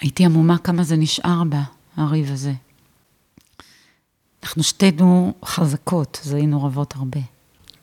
[0.00, 1.62] הייתי עמומה כמה זה נשאר בה,
[1.96, 2.52] הריב הזה.
[4.42, 7.20] אנחנו שתינו חזקות, אז היינו רבות הרבה.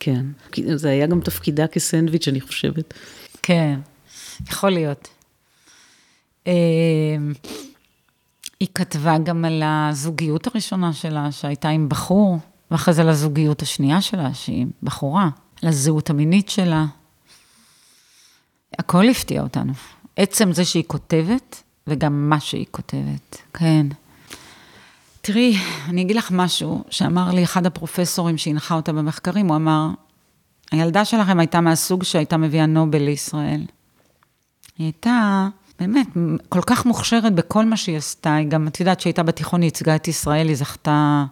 [0.00, 0.26] כן,
[0.74, 2.94] זה היה גם תפקידה כסנדוויץ', אני חושבת.
[3.42, 3.80] כן,
[4.48, 5.08] יכול להיות.
[6.46, 6.52] אמ,
[8.60, 12.38] היא כתבה גם על הזוגיות הראשונה שלה, שהייתה עם בחור,
[12.70, 15.28] ואחרי זה על הזוגיות השנייה שלה, שהיא בחורה,
[15.62, 16.86] על הזהות המינית שלה.
[18.78, 19.72] הכל הפתיע אותנו.
[20.16, 23.86] עצם זה שהיא כותבת, וגם מה שהיא כותבת, כן.
[25.20, 25.56] תראי,
[25.88, 29.88] אני אגיד לך משהו שאמר לי אחד הפרופסורים שהנחה אותה במחקרים, הוא אמר,
[30.72, 33.60] הילדה שלכם הייתה מהסוג שהייתה מביאה נובל לישראל.
[34.78, 35.48] היא הייתה
[35.80, 36.06] באמת
[36.48, 39.96] כל כך מוכשרת בכל מה שהיא עשתה, היא גם, את יודעת שהייתה בתיכון, היא ייצגה
[39.96, 41.24] את ישראל, היא זכתה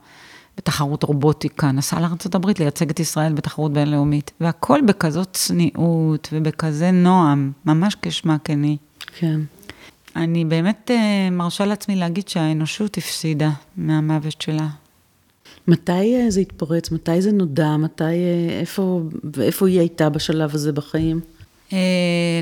[0.58, 7.96] בתחרות רובוטיקה, נסעה לארה"ב לייצג את ישראל בתחרות בינלאומית, והכל בכזאת צניעות ובכזה נועם, ממש
[8.02, 8.76] כשמה כן היא.
[9.18, 9.40] כן.
[10.16, 14.66] אני באמת uh, מרשה לעצמי להגיד שהאנושות הפסידה מהמוות שלה.
[15.68, 16.90] מתי uh, זה התפרץ?
[16.90, 17.76] מתי זה נודע?
[17.76, 19.02] מתי, uh, איפה,
[19.40, 21.20] איפה היא הייתה בשלב הזה בחיים?
[21.70, 21.74] Uh,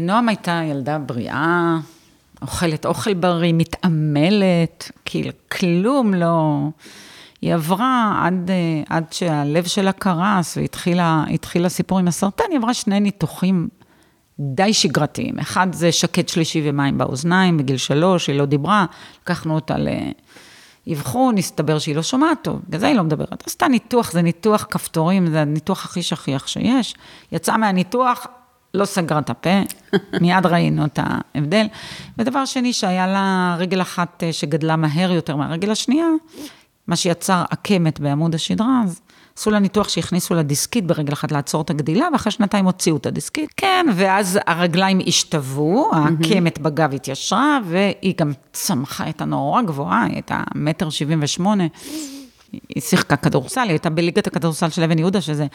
[0.00, 1.78] נועם הייתה ילדה בריאה,
[2.42, 6.68] אוכלת אוכל בריא, מתעמלת, כאילו כלום לא...
[7.44, 8.50] היא עברה עד,
[8.88, 13.68] עד שהלב שלה קרס והתחיל הסיפור עם הסרטן, היא עברה שני ניתוחים
[14.38, 15.38] די שגרתיים.
[15.38, 18.86] אחד זה שקט שלישי ומים באוזניים, בגיל שלוש, היא לא דיברה,
[19.22, 19.74] לקחנו אותה
[20.86, 23.46] לאבחון, הסתבר שהיא לא שומעת טוב, בגלל זה היא לא מדברת.
[23.46, 26.94] עשתה ניתוח, זה ניתוח כפתורים, זה הניתוח הכי שכיח שיש.
[27.32, 28.26] יצאה מהניתוח,
[28.74, 29.60] לא סגרה את הפה,
[30.20, 31.66] מיד ראינו את ההבדל.
[32.18, 36.06] ודבר שני, שהיה לה רגל אחת אה, שגדלה מהר יותר מהרגל השנייה,
[36.86, 39.00] מה שיצר עקמת בעמוד השדרה, אז
[39.36, 43.06] עשו לה ניתוח שהכניסו לה דיסקית ברגל אחת לעצור את הגדילה, ואחרי שנתיים הוציאו את
[43.06, 43.50] הדיסקית.
[43.56, 50.42] כן, ואז הרגליים השתוו, העקמת בגב התיישרה, והיא גם צמחה, הייתה נורא גבוהה, היא הייתה
[50.54, 51.64] מטר שבעים ושמונה.
[52.52, 55.46] היא שיחקה כדורסל, היא הייתה בליגת הכדורסל של אבן יהודה, שזה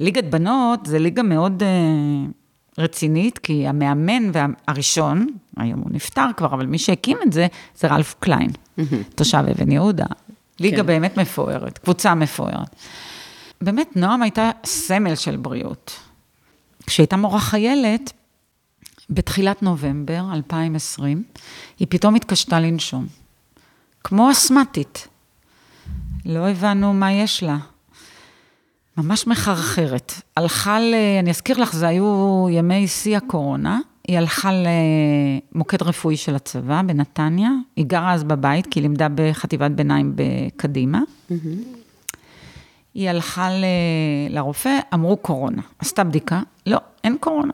[0.00, 4.30] ליגת בנות, זה ליגה מאוד uh, רצינית, כי המאמן
[4.68, 7.46] הראשון, היום הוא נפטר כבר, אבל מי שהקים את זה,
[7.76, 8.50] זה רלף קליין,
[9.14, 10.06] תושב אבן יהודה.
[10.60, 10.86] ליגה כן.
[10.86, 12.76] באמת מפוארת, קבוצה מפוארת.
[13.60, 16.00] באמת, נועם הייתה סמל של בריאות.
[16.86, 18.12] כשהייתה מורה חיילת,
[19.10, 21.22] בתחילת נובמבר 2020,
[21.78, 23.06] היא פתאום התקשתה לנשום.
[24.04, 25.08] כמו אסמטית.
[26.26, 27.58] לא הבנו מה יש לה.
[28.96, 30.12] ממש מחרחרת.
[30.36, 30.94] הלכה ל...
[31.20, 33.78] אני אזכיר לך, זה היו ימי שיא הקורונה.
[34.08, 34.50] היא הלכה
[35.52, 37.50] למוקד רפואי של הצבא בנתניה.
[37.76, 41.00] היא גרה אז בבית, כי היא לימדה בחטיבת ביניים בקדימה.
[42.94, 43.64] היא הלכה ל...
[44.30, 45.62] לרופא, אמרו קורונה.
[45.78, 47.52] עשתה בדיקה, לא, אין קורונה.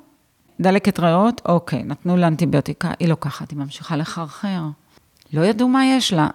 [0.61, 4.63] דלקת ריאות, אוקיי, נתנו לה אנטיביוטיקה, היא לוקחת, היא ממשיכה לחרחר.
[5.33, 6.29] לא ידעו מה יש לה.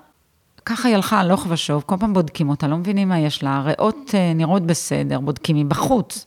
[0.65, 4.11] ככה היא הלכה הלוך ושוב, כל פעם בודקים אותה, לא מבינים מה יש לה, הריאות
[4.13, 6.25] אה, נראות בסדר, בודקים מבחוץ.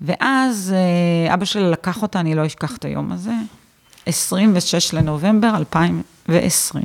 [0.00, 3.34] ואז אה, אבא שלה לקח אותה, אני לא אשכח את היום הזה,
[4.06, 6.84] 26 לנובמבר 2020.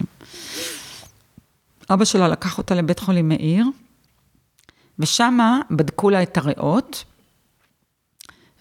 [1.90, 3.66] אבא שלה לקח אותה לבית חולים מאיר,
[5.00, 7.04] ושמה בדקו לה את הריאות,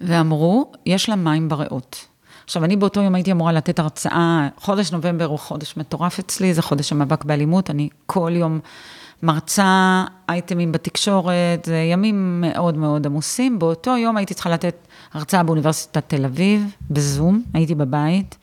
[0.01, 2.07] ואמרו, יש לה מים בריאות.
[2.45, 6.63] עכשיו, אני באותו יום הייתי אמורה לתת הרצאה, חודש נובמבר הוא חודש מטורף אצלי, זה
[6.63, 8.61] חודש המאבק באלימות, אני כל יום
[9.23, 13.59] מרצה אייטמים בתקשורת, זה ימים מאוד מאוד עמוסים.
[13.59, 18.37] באותו יום הייתי צריכה לתת הרצאה באוניברסיטת תל אביב, בזום, הייתי בבית.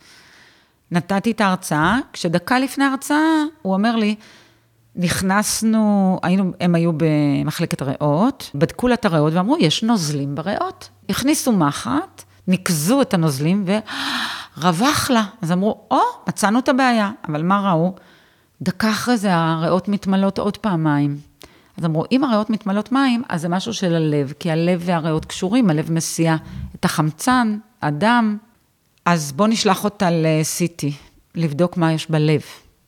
[0.90, 4.14] נתתי את ההרצאה, כשדקה לפני ההרצאה, הוא אומר לי,
[4.96, 10.88] נכנסנו, היינו, הם היו במחלקת ריאות, בדקו לה את הריאות ואמרו, יש נוזלים בריאות.
[11.08, 13.64] הכניסו מחט, ניקזו את הנוזלים
[14.56, 15.24] ורווח לה.
[15.42, 17.10] אז אמרו, או, מצאנו את הבעיה.
[17.28, 17.94] אבל מה ראו?
[18.62, 21.18] דקה אחרי זה הריאות מתמלאות עוד פעמיים.
[21.76, 25.70] אז אמרו, אם הריאות מתמלאות מים, אז זה משהו של הלב, כי הלב והריאות קשורים,
[25.70, 26.36] הלב מסיע
[26.74, 28.36] את החמצן, הדם.
[29.04, 30.86] אז בואו נשלח אותה ל-CT,
[31.34, 32.40] לבדוק מה יש בלב.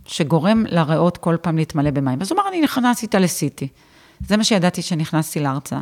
[0.06, 2.20] שגורם לריאות כל פעם להתמלא במים.
[2.20, 3.68] אז הוא אמר, אני נכנס איתה לסיטי.
[4.26, 5.80] זה מה שידעתי כשנכנסתי להרצאה.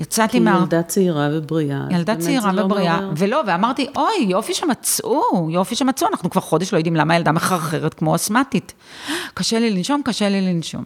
[0.00, 0.56] יצאתי מה...
[0.56, 1.86] כי ילדה צעירה ובריאה.
[1.90, 6.72] ילדה צעירה לא ובריאה, לא ולא, ואמרתי, אוי, יופי שמצאו, יופי שמצאו, אנחנו כבר חודש
[6.72, 8.72] לא יודעים למה ילדה מחרחרת כמו אסמטית.
[9.34, 10.84] קשה לי לנשום, קשה לי לנשום.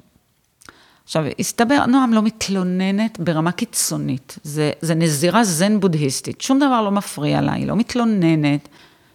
[1.04, 4.38] עכשיו, הסתבר, נועם לא מתלוננת ברמה קיצונית.
[4.42, 8.68] זה, זה נזירה זן בודהיסטית, שום דבר לא מפריע לה, היא לא מתלוננת.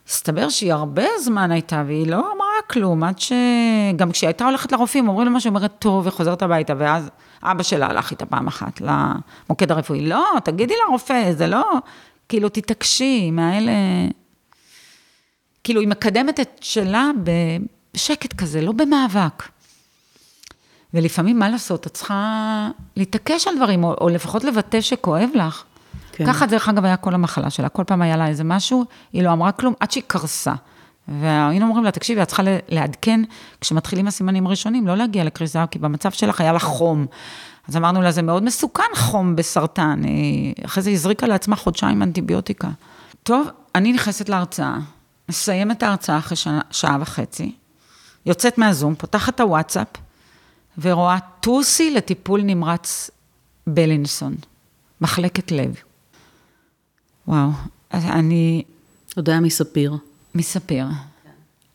[0.07, 3.31] הסתבר שהיא הרבה זמן הייתה, והיא לא אמרה כלום, עד ש...
[3.95, 7.09] גם כשהיא הייתה הולכת לרופאים, אומרים לה משהו, אומרת, טוב, וחוזרת הביתה, ואז
[7.43, 10.01] אבא שלה הלך איתה פעם אחת למוקד הרפואי.
[10.01, 11.63] לא, תגידי לרופא, זה לא...
[12.29, 13.71] כאילו, תתעקשי, מהאלה...
[15.63, 19.43] כאילו, היא מקדמת את שלה בשקט כזה, לא במאבק.
[20.93, 25.63] ולפעמים, מה לעשות, את צריכה להתעקש על דברים, או, או לפחות לבטא שכואב לך.
[26.11, 26.25] כן.
[26.25, 27.69] ככה, דרך אגב, היה כל המחלה שלה.
[27.69, 30.53] כל פעם היה לה איזה משהו, היא לא אמרה כלום, עד שהיא קרסה.
[31.21, 33.21] והיינו אומרים לה, תקשיבי, את צריכה לעדכן,
[33.61, 37.05] כשמתחילים הסימנים הראשונים, לא להגיע לקריזה, כי במצב שלך היה לה חום.
[37.67, 40.01] אז אמרנו לה, זה מאוד מסוכן חום בסרטן.
[40.65, 42.69] אחרי זה הזריקה לעצמה חודשיים אנטיביוטיקה.
[43.23, 44.77] טוב, אני נכנסת להרצאה,
[45.29, 47.51] מסיימת את ההרצאה אחרי שעה, שעה וחצי,
[48.25, 49.87] יוצאת מהזום, פותחת את הוואטסאפ,
[50.77, 53.09] ורואה טוסי לטיפול נמרץ
[53.67, 54.35] בלינסון,
[55.01, 55.75] מחלקת לב.
[57.27, 57.49] וואו,
[57.89, 58.63] אז אני...
[59.15, 59.97] הודעה מספיר.
[60.35, 60.85] מספיר.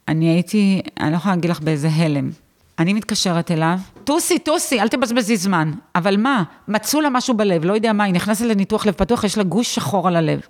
[0.08, 2.30] אני הייתי, אני לא יכולה להגיד לך באיזה הלם.
[2.78, 5.72] אני מתקשרת אליו, טוסי, טוסי, אל תבזבזי זמן.
[5.94, 9.38] אבל מה, מצאו לה משהו בלב, לא יודע מה, היא נכנסת לניתוח לב פתוח, יש
[9.38, 10.40] לה גוש שחור על הלב.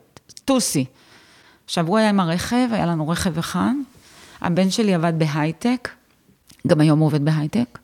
[0.44, 0.84] טוסי.
[1.64, 3.72] עכשיו, הוא היה עם הרכב, היה לנו רכב אחד.
[4.40, 5.88] הבן שלי עבד בהייטק,
[6.66, 7.78] גם היום הוא עובד בהייטק.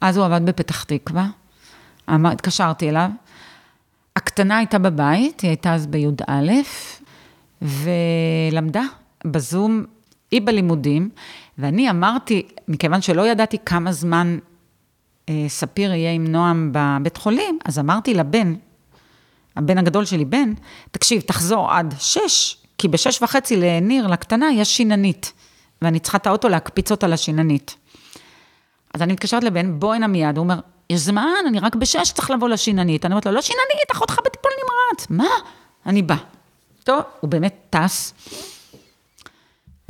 [0.00, 1.26] אז הוא עבד בפתח תקווה.
[2.08, 3.10] התקשרתי אליו.
[4.16, 6.52] הקטנה הייתה בבית, היא הייתה אז בי"א,
[7.62, 8.82] ולמדה
[9.24, 9.84] בזום,
[10.30, 11.10] היא בלימודים,
[11.58, 14.38] ואני אמרתי, מכיוון שלא ידעתי כמה זמן
[15.28, 18.54] אה, ספיר יהיה עם נועם בבית חולים, אז אמרתי לבן,
[19.56, 20.52] הבן הגדול שלי, בן,
[20.90, 25.32] תקשיב, תחזור עד שש, כי בשש וחצי לניר, לקטנה, יש שיננית,
[25.82, 27.76] ואני צריכה את האוטו להקפיץ אותה לשיננית.
[28.94, 32.30] אז אני מתקשרת לבן, בוא הנה מיד, הוא אומר, יש זמן, אני רק בשש צריך
[32.30, 33.04] לבוא לשיננית.
[33.04, 35.06] אני אומרת לו, לא שיננית, אחותך בטיפול נמרץ.
[35.10, 35.28] מה?
[35.86, 36.16] אני בא.
[36.84, 38.14] טוב, הוא באמת טס.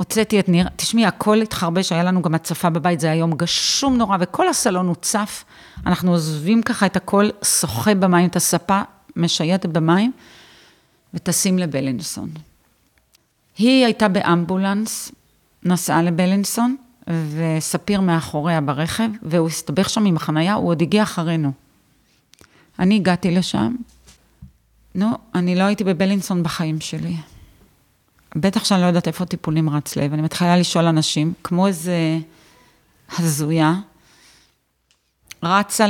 [0.03, 3.97] הוצאתי את ניר, תשמעי, הכל התחרבש, היה לנו גם הצפה בבית, זה היה יום גשום
[3.97, 5.43] נורא, וכל הסלון הוצף.
[5.85, 8.81] אנחנו עוזבים ככה את הכל, שוחה במים את הספה,
[9.15, 10.11] משייטת במים,
[11.13, 12.29] וטסים לבלינסון.
[13.57, 15.11] היא הייתה באמבולנס,
[15.63, 16.75] נסעה לבלינסון,
[17.07, 21.51] וספיר מאחוריה ברכב, והוא הסתבך שם עם החנייה, הוא עוד הגיע אחרינו.
[22.79, 23.75] אני הגעתי לשם,
[24.95, 27.15] נו, אני לא הייתי בבלינסון בחיים שלי.
[28.35, 32.17] בטח שאני לא יודעת איפה טיפול נמרץ לב, אני מתחילה לשאול אנשים, כמו איזה
[33.17, 33.73] הזויה,
[35.43, 35.85] רצה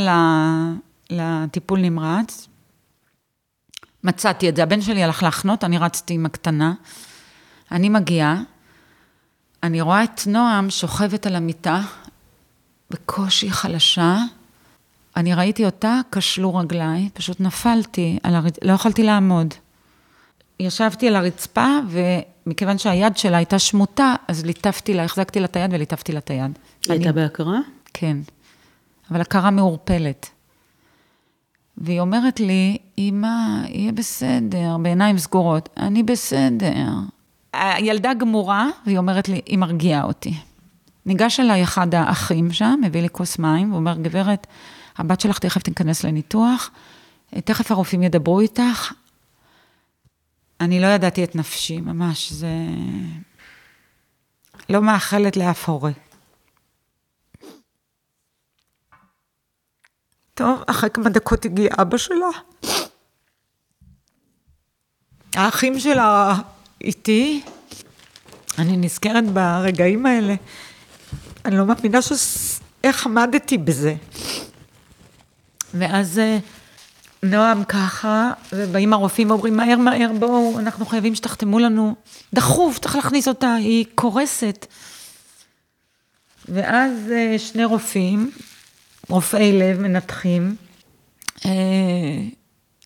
[1.10, 2.48] לטיפול נמרץ,
[4.04, 6.74] מצאתי את זה, הבן שלי הלך להחנות, אני רצתי עם הקטנה,
[7.72, 8.42] אני מגיעה,
[9.64, 11.82] אני רואה את נועם שוכבת על המיטה,
[12.92, 14.18] בקושי חלשה,
[15.16, 18.46] אני ראיתי אותה, כשלו רגליי, פשוט נפלתי, הר...
[18.62, 19.54] לא יכולתי לעמוד.
[20.60, 25.74] ישבתי על הרצפה, ומכיוון שהיד שלה הייתה שמוטה, אז ליטפתי לה, החזקתי לה את היד
[25.74, 26.60] וליטפתי לה את היד.
[26.86, 27.60] היא הייתה בהכרה?
[27.94, 28.18] כן,
[29.12, 30.30] אבל הכרה מעורפלת.
[31.78, 33.28] והיא אומרת לי, אמא,
[33.68, 36.88] יהיה בסדר, בעיניים סגורות, אני בסדר.
[37.54, 40.34] הילדה גמורה, והיא אומרת לי, היא מרגיעה אותי.
[41.06, 44.48] ניגש אליי אחד האחים שם, מביא לי כוס מים, הוא אומר, גברת,
[44.98, 46.70] הבת שלך תכף תיכנס לניתוח,
[47.30, 48.94] תכף הרופאים ידברו איתך.
[50.64, 52.48] אני לא ידעתי את נפשי, ממש, זה...
[54.70, 55.92] לא מאחלת לאף הורה.
[60.34, 62.30] טוב, אחרי כמה דקות הגיע אבא שלה.
[65.36, 66.36] האחים שלה
[66.82, 67.42] איתי,
[68.58, 70.36] אני נזכרת ברגעים האלה.
[71.46, 72.12] אני לא מאמינה ש...
[72.84, 73.96] איך עמדתי בזה.
[75.74, 76.38] ואז אה,
[77.24, 81.96] נועם ככה, ובאים הרופאים ואומרים, מהר, מהר, בואו, אנחנו חייבים שתחתמו לנו.
[82.34, 84.66] דחוף, צריך להכניס אותה, היא קורסת.
[86.50, 88.32] ואז אה, שני רופאים,
[89.10, 90.56] רופאי לב, מנתחים,
[91.46, 91.52] אה,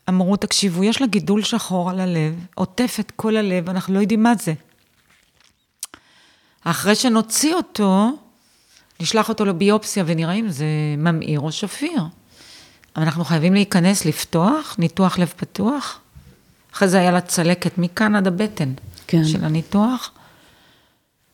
[0.09, 4.23] אמרו, תקשיבו, יש לה גידול שחור על הלב, עוטף את כל הלב, אנחנו לא יודעים
[4.23, 4.53] מה זה.
[6.63, 8.11] אחרי שנוציא אותו,
[8.99, 10.65] נשלח אותו לביופסיה ונראה אם זה
[10.97, 12.01] ממאיר או שפיר.
[12.97, 15.99] אבל אנחנו חייבים להיכנס, לפתוח, ניתוח לב פתוח.
[16.73, 18.73] אחרי זה היה לה צלקת מכאן עד הבטן
[19.07, 19.25] כן.
[19.25, 20.11] של הניתוח.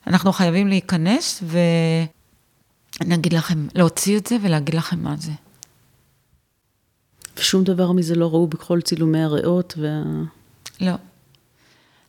[0.07, 5.31] אנחנו חייבים להיכנס ואני אגיד לכם, להוציא את זה ולהגיד לכם מה זה.
[7.37, 10.03] ושום דבר מזה לא ראו בכל צילומי הריאות וה...
[10.81, 10.93] לא.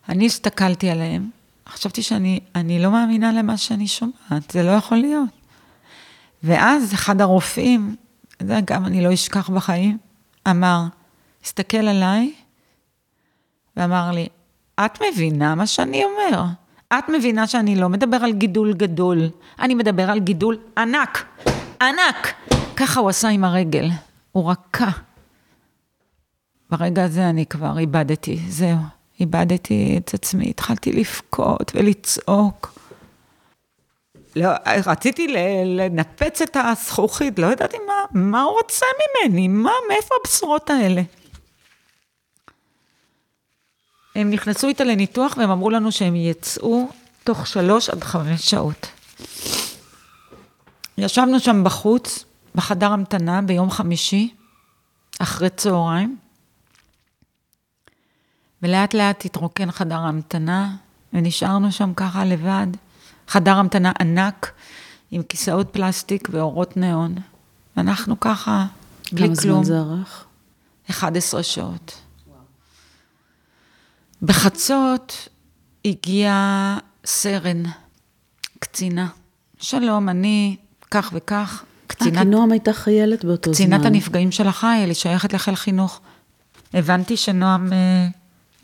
[0.09, 1.29] אני הסתכלתי עליהם,
[1.69, 5.29] חשבתי שאני לא מאמינה למה שאני שומעת, זה לא יכול להיות.
[6.43, 7.95] ואז אחד הרופאים,
[8.39, 9.97] זה גם אני לא אשכח בחיים,
[10.49, 10.83] אמר,
[11.43, 12.33] הסתכל עליי
[13.77, 14.27] ואמר לי,
[14.85, 16.43] את מבינה מה שאני אומר?
[16.93, 19.29] את מבינה שאני לא מדבר על גידול גדול,
[19.59, 21.25] אני מדבר על גידול ענק,
[21.81, 22.33] ענק.
[22.75, 23.89] ככה הוא עשה עם הרגל,
[24.31, 24.89] הוא רקע.
[26.69, 28.77] ברגע הזה אני כבר איבדתי, זהו,
[29.19, 32.74] איבדתי את עצמי, התחלתי לבכות ולצעוק.
[34.35, 34.49] לא,
[34.85, 35.27] רציתי
[35.65, 41.01] לנפץ את הזכוכית, לא ידעתי מה, מה הוא רוצה ממני, מה, מאיפה הבשורות האלה?
[44.15, 46.89] הם נכנסו איתה לניתוח והם אמרו לנו שהם יצאו
[47.23, 48.87] תוך שלוש עד חמש שעות.
[50.97, 52.25] ישבנו שם בחוץ,
[52.55, 54.33] בחדר המתנה, ביום חמישי,
[55.19, 56.17] אחרי צהריים,
[58.61, 60.75] ולאט לאט התרוקן חדר ההמתנה,
[61.13, 62.67] ונשארנו שם ככה לבד.
[63.27, 64.51] חדר המתנה ענק,
[65.11, 67.15] עם כיסאות פלסטיק ואורות ניאון.
[67.77, 68.65] ואנחנו ככה,
[69.11, 69.63] בלי כמה כלום.
[69.63, 70.25] זמן זה ארך?
[70.89, 72.01] 11 שעות.
[74.21, 75.29] בחצות
[75.85, 77.63] הגיעה סרן,
[78.59, 79.07] קצינה.
[79.59, 80.55] שלום, אני
[80.91, 83.65] כך וכך, אה, קצינת, כי נועם הייתה חיילת באותו זמן.
[83.65, 86.01] קצינת הנפגעים של החייל, היא שייכת לחיל חינוך.
[86.73, 88.07] הבנתי שנועם אה,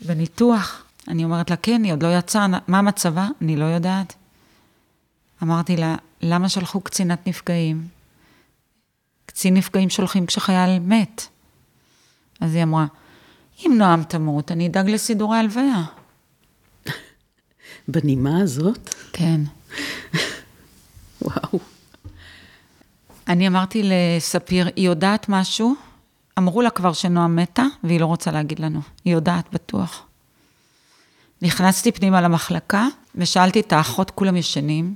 [0.06, 0.82] בניתוח.
[1.08, 3.28] אני אומרת לה, כן, היא עוד לא יצאה, מה מצבה?
[3.40, 4.14] אני לא יודעת.
[5.42, 7.88] אמרתי לה, למה שלחו קצינת נפגעים?
[9.26, 11.26] קצין נפגעים שולחים כשחייל מת.
[12.40, 12.86] אז היא אמרה,
[13.66, 15.82] אם נועם תמות, אני אדאג לסידורי הלוויה.
[17.88, 18.94] בנימה הזאת?
[19.12, 19.40] כן.
[21.22, 21.58] וואו.
[23.28, 25.74] אני אמרתי לספיר, היא יודעת משהו?
[26.38, 28.80] אמרו לה כבר שנועם מתה, והיא לא רוצה להגיד לנו.
[29.04, 30.06] היא יודעת, בטוח.
[31.42, 34.94] נכנסתי פנימה למחלקה, ושאלתי את האחות, כולם ישנים,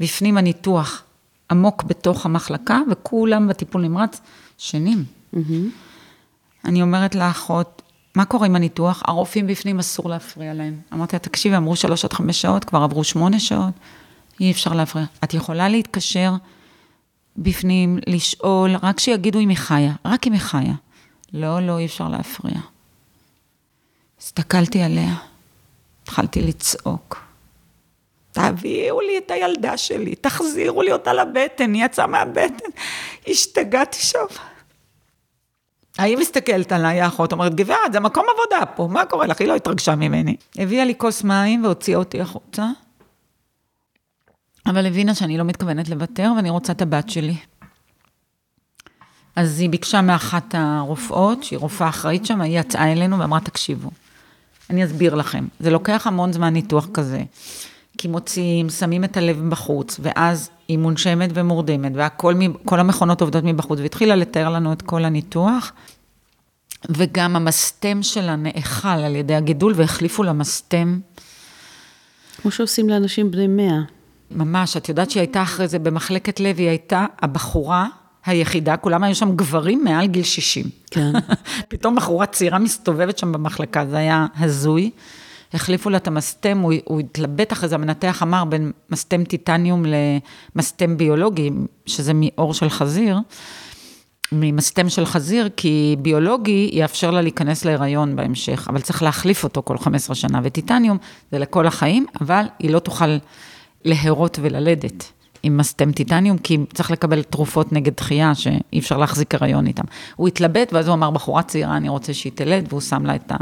[0.00, 1.02] בפנים הניתוח
[1.50, 4.20] עמוק בתוך המחלקה, וכולם בטיפול נמרץ
[4.58, 5.04] שנים.
[5.32, 5.70] מהמם.
[6.64, 7.82] אני אומרת לאחות,
[8.14, 9.02] מה קורה עם הניתוח?
[9.06, 10.80] הרופאים בפנים אסור להפריע להם.
[10.92, 13.74] אמרתי לה, תקשיבי, אמרו שלוש עד חמש שעות, כבר עברו שמונה שעות,
[14.40, 15.04] אי אפשר להפריע.
[15.24, 16.34] את יכולה להתקשר
[17.36, 20.74] בפנים, לשאול, רק שיגידו אם היא חיה, רק אם היא חיה.
[21.32, 22.60] לא, לא, אי אפשר להפריע.
[24.20, 25.14] הסתכלתי עליה,
[26.02, 27.22] התחלתי לצעוק.
[28.36, 32.68] תביאו לי את הילדה שלי, תחזירו לי אותה לבטן, היא יצאה מהבטן.
[33.28, 34.24] השתגעתי שם.
[35.98, 39.40] ההיא מסתכלת עליי, האחות אומרת, גברת, זה מקום עבודה פה, מה קורה לך?
[39.40, 40.36] היא לא התרגשה ממני.
[40.56, 42.66] הביאה לי כוס מים והוציאה אותי החוצה,
[44.66, 47.36] אבל הבינה שאני לא מתכוונת לוותר ואני רוצה את הבת שלי.
[49.36, 53.90] אז היא ביקשה מאחת הרופאות, שהיא רופאה אחראית שם, היא יצאה אלינו ואמרה, תקשיבו,
[54.70, 57.22] אני אסביר לכם, זה לוקח המון זמן ניתוח כזה.
[57.98, 63.44] כי מוציאים, שמים את הלב בחוץ, ואז היא מונשמת ומורדמת, והכל, מ- כל המכונות עובדות
[63.44, 65.72] מבחוץ, והתחילה לתאר לנו את כל הניתוח,
[66.88, 70.98] וגם המסתם שלה נאכל על ידי הגידול, והחליפו לה מסתם.
[72.42, 73.80] כמו שעושים לאנשים בני מאה.
[74.30, 77.86] ממש, את יודעת שהיא הייתה אחרי זה במחלקת לב, היא הייתה הבחורה
[78.26, 80.64] היחידה, כולם היו שם גברים מעל גיל 60.
[80.90, 81.12] כן.
[81.68, 84.90] פתאום בחורה צעירה מסתובבת שם במחלקה, זה היה הזוי.
[85.52, 89.84] החליפו לה את המסתם, הוא, הוא התלבט אחרי זה, המנתח אמר בין מסתם טיטניום
[90.54, 91.50] למסתם ביולוגי,
[91.86, 93.18] שזה מעור של חזיר,
[94.32, 99.78] ממסתם של חזיר, כי ביולוגי יאפשר לה להיכנס להיריון בהמשך, אבל צריך להחליף אותו כל
[99.78, 100.98] 15 שנה, וטיטניום
[101.32, 103.16] זה לכל החיים, אבל היא לא תוכל
[103.84, 105.12] להרות וללדת.
[105.42, 109.84] עם מסתם טיטניום, כי צריך לקבל תרופות נגד דחייה, שאי אפשר להחזיק הריון איתם.
[110.16, 113.32] הוא התלבט, ואז הוא אמר, בחורה צעירה, אני רוצה שהיא תלד, והוא שם לה את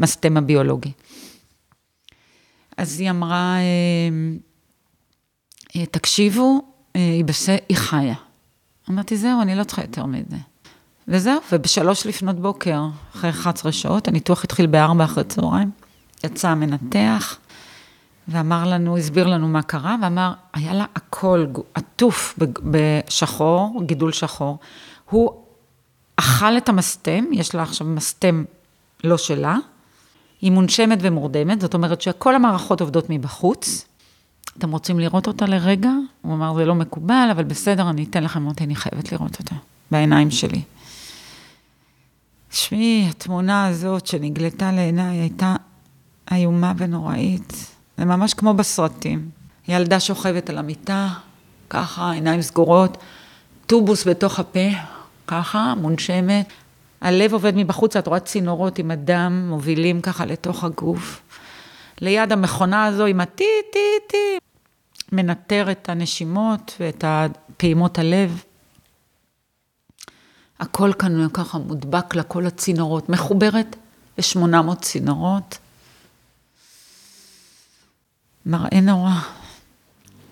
[0.00, 0.92] המסתם הביולוגי.
[2.80, 3.60] אז היא אמרה, אה,
[5.76, 6.62] אה, תקשיבו,
[6.96, 8.14] אה, היא בסדר, היא חיה.
[8.90, 10.36] אמרתי, זהו, אני לא צריכה יותר מזה.
[11.08, 12.82] וזהו, ובשלוש לפנות בוקר,
[13.14, 15.70] אחרי 11 שעות, הניתוח התחיל בארבע אחרי צהריים,
[16.24, 17.38] יצא המנתח,
[18.28, 24.58] ואמר לנו, הסביר לנו מה קרה, ואמר, היה לה הכל עטוף בשחור, גידול שחור.
[25.10, 25.44] הוא
[26.16, 28.44] אכל את המסתם, יש לה עכשיו מסתם
[29.04, 29.56] לא שלה,
[30.40, 33.84] היא מונשמת ומורדמת, זאת אומרת שכל המערכות עובדות מבחוץ.
[34.58, 35.90] אתם רוצים לראות אותה לרגע?
[36.22, 39.54] הוא אמר, זה לא מקובל, אבל בסדר, אני אתן לכם, אמרתי, אני חייבת לראות אותה,
[39.90, 40.62] בעיניים שלי.
[42.50, 45.56] תשמעי, התמונה הזאת שנגלתה לעיניי הייתה
[46.32, 47.66] איומה ונוראית.
[47.98, 49.30] זה ממש כמו בסרטים.
[49.68, 51.08] ילדה שוכבת על המיטה,
[51.70, 52.96] ככה, עיניים סגורות,
[53.66, 54.68] טובוס בתוך הפה,
[55.26, 56.52] ככה, מונשמת.
[57.00, 61.22] הלב עובד מבחוץ, את רואה צינורות עם הדם מובילים ככה לתוך הגוף.
[62.00, 64.38] ליד המכונה הזו עם הטי-טי-טי,
[65.12, 67.04] מנטר את הנשימות ואת
[67.56, 68.42] פעימות הלב.
[70.60, 73.76] הכל כאן ככה מודבק לה, כל הצינורות, מחוברת
[74.18, 75.58] ל-800 צינורות.
[78.46, 79.12] מראה נורא.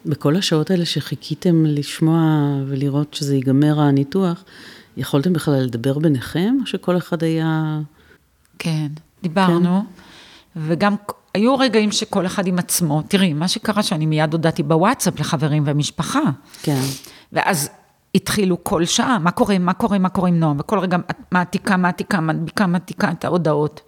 [0.06, 2.20] בכל השעות האלה שחיכיתם לשמוע
[2.66, 4.44] ולראות שזה ייגמר הניתוח,
[4.98, 7.80] יכולתם בכלל לדבר ביניכם, או שכל אחד היה...
[8.58, 8.86] כן,
[9.22, 10.60] דיברנו, כן.
[10.66, 10.96] וגם
[11.34, 16.20] היו רגעים שכל אחד עם עצמו, תראי, מה שקרה שאני מיד הודעתי בוואטסאפ לחברים ומשפחה.
[16.62, 16.80] כן.
[17.32, 17.70] ואז
[18.14, 20.96] התחילו כל שעה, מה קורה, מה קורה, מה קורה עם נועם, וכל רגע
[21.32, 23.80] מעתיקה, מעתיקה, מדביקה, מעתיקה את ההודעות.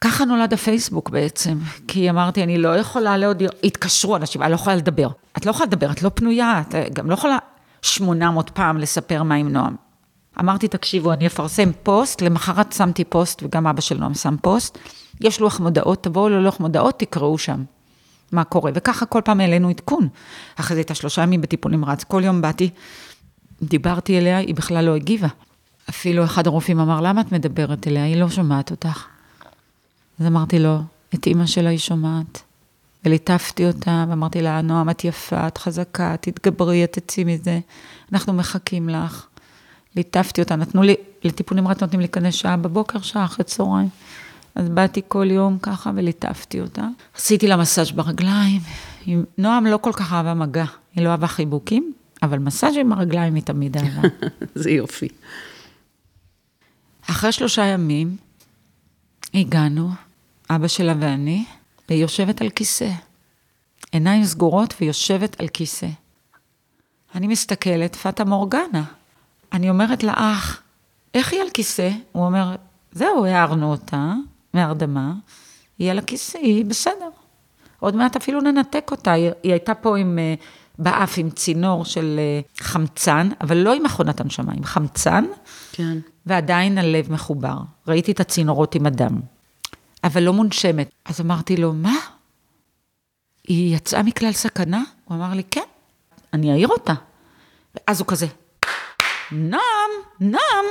[0.00, 4.76] ככה נולד הפייסבוק בעצם, כי אמרתי, אני לא יכולה לעוד, התקשרו אנשים, אני לא יכולה
[4.76, 5.08] לדבר.
[5.36, 7.38] את לא יכולה לדבר, את לא פנויה, את גם לא יכולה
[7.82, 9.76] 800 פעם לספר מה עם נועם.
[10.40, 14.78] אמרתי, תקשיבו, אני אפרסם פוסט, למחרת שמתי פוסט, וגם אבא של נועם שם פוסט.
[15.20, 17.64] יש לוח מודעות, תבואו ללוח מודעות, תקראו שם
[18.32, 18.70] מה קורה.
[18.74, 20.08] וככה כל פעם העלינו עדכון.
[20.56, 22.70] אחרי זה הייתה שלושה ימים בטיפול נמרץ, כל יום באתי,
[23.62, 25.28] דיברתי אליה, היא בכלל לא הגיבה.
[25.88, 28.04] אפילו אחד הרופאים אמר, למה את מדברת אליה?
[28.04, 29.06] היא לא שומעת אותך.
[30.20, 30.78] אז אמרתי לו,
[31.14, 32.42] את אימא שלה היא שומעת.
[33.04, 37.60] וליטפתי אותה, ואמרתי לה, נועם, את יפה, את חזקה, תתגברי, את תצאי מזה,
[38.12, 39.26] אנחנו מחכים לך.
[39.96, 40.94] ליטפתי אותה, נתנו לי,
[41.24, 43.88] לטיפול נמרץ נותנים להיכנס שעה בבוקר, שעה אחרי צהריים.
[44.54, 46.88] אז באתי כל יום ככה וליטפתי אותה.
[47.16, 48.60] עשיתי לה מסאז' ברגליים.
[49.38, 51.92] נועם לא כל כך אהבה מגע, היא לא אהבה חיבוקים,
[52.22, 54.08] אבל מסאז' עם הרגליים היא תמיד אהבה.
[54.54, 55.08] זה יופי.
[57.10, 58.16] אחרי שלושה ימים
[59.34, 59.90] הגענו,
[60.50, 61.44] אבא שלה ואני,
[61.88, 62.90] והיא יושבת על כיסא.
[63.92, 65.88] עיניים סגורות ויושבת על כיסא.
[67.14, 68.84] אני מסתכלת, פטה מורגנה.
[69.52, 70.62] אני אומרת לאח,
[71.14, 71.90] איך היא על כיסא?
[72.12, 72.56] הוא אומר,
[72.92, 74.14] זהו, הערנו אותה
[74.54, 75.12] מהרדמה,
[75.78, 77.08] היא על הכיסא, היא בסדר.
[77.80, 80.34] עוד מעט אפילו ננתק אותה, היא, היא הייתה פה עם, אה,
[80.78, 85.24] באף עם צינור של אה, חמצן, אבל לא עם מכונת הנשמה, עם חמצן,
[85.72, 85.98] כן.
[86.26, 87.56] ועדיין הלב מחובר.
[87.88, 89.20] ראיתי את הצינורות עם הדם,
[90.04, 90.90] אבל לא מונשמת.
[91.04, 91.96] אז אמרתי לו, מה?
[93.48, 94.82] היא יצאה מכלל סכנה?
[95.04, 95.60] הוא אמר לי, כן,
[96.32, 96.94] אני אעיר אותה.
[97.74, 98.26] ואז הוא כזה,
[99.32, 99.58] נם,
[100.20, 100.64] נם.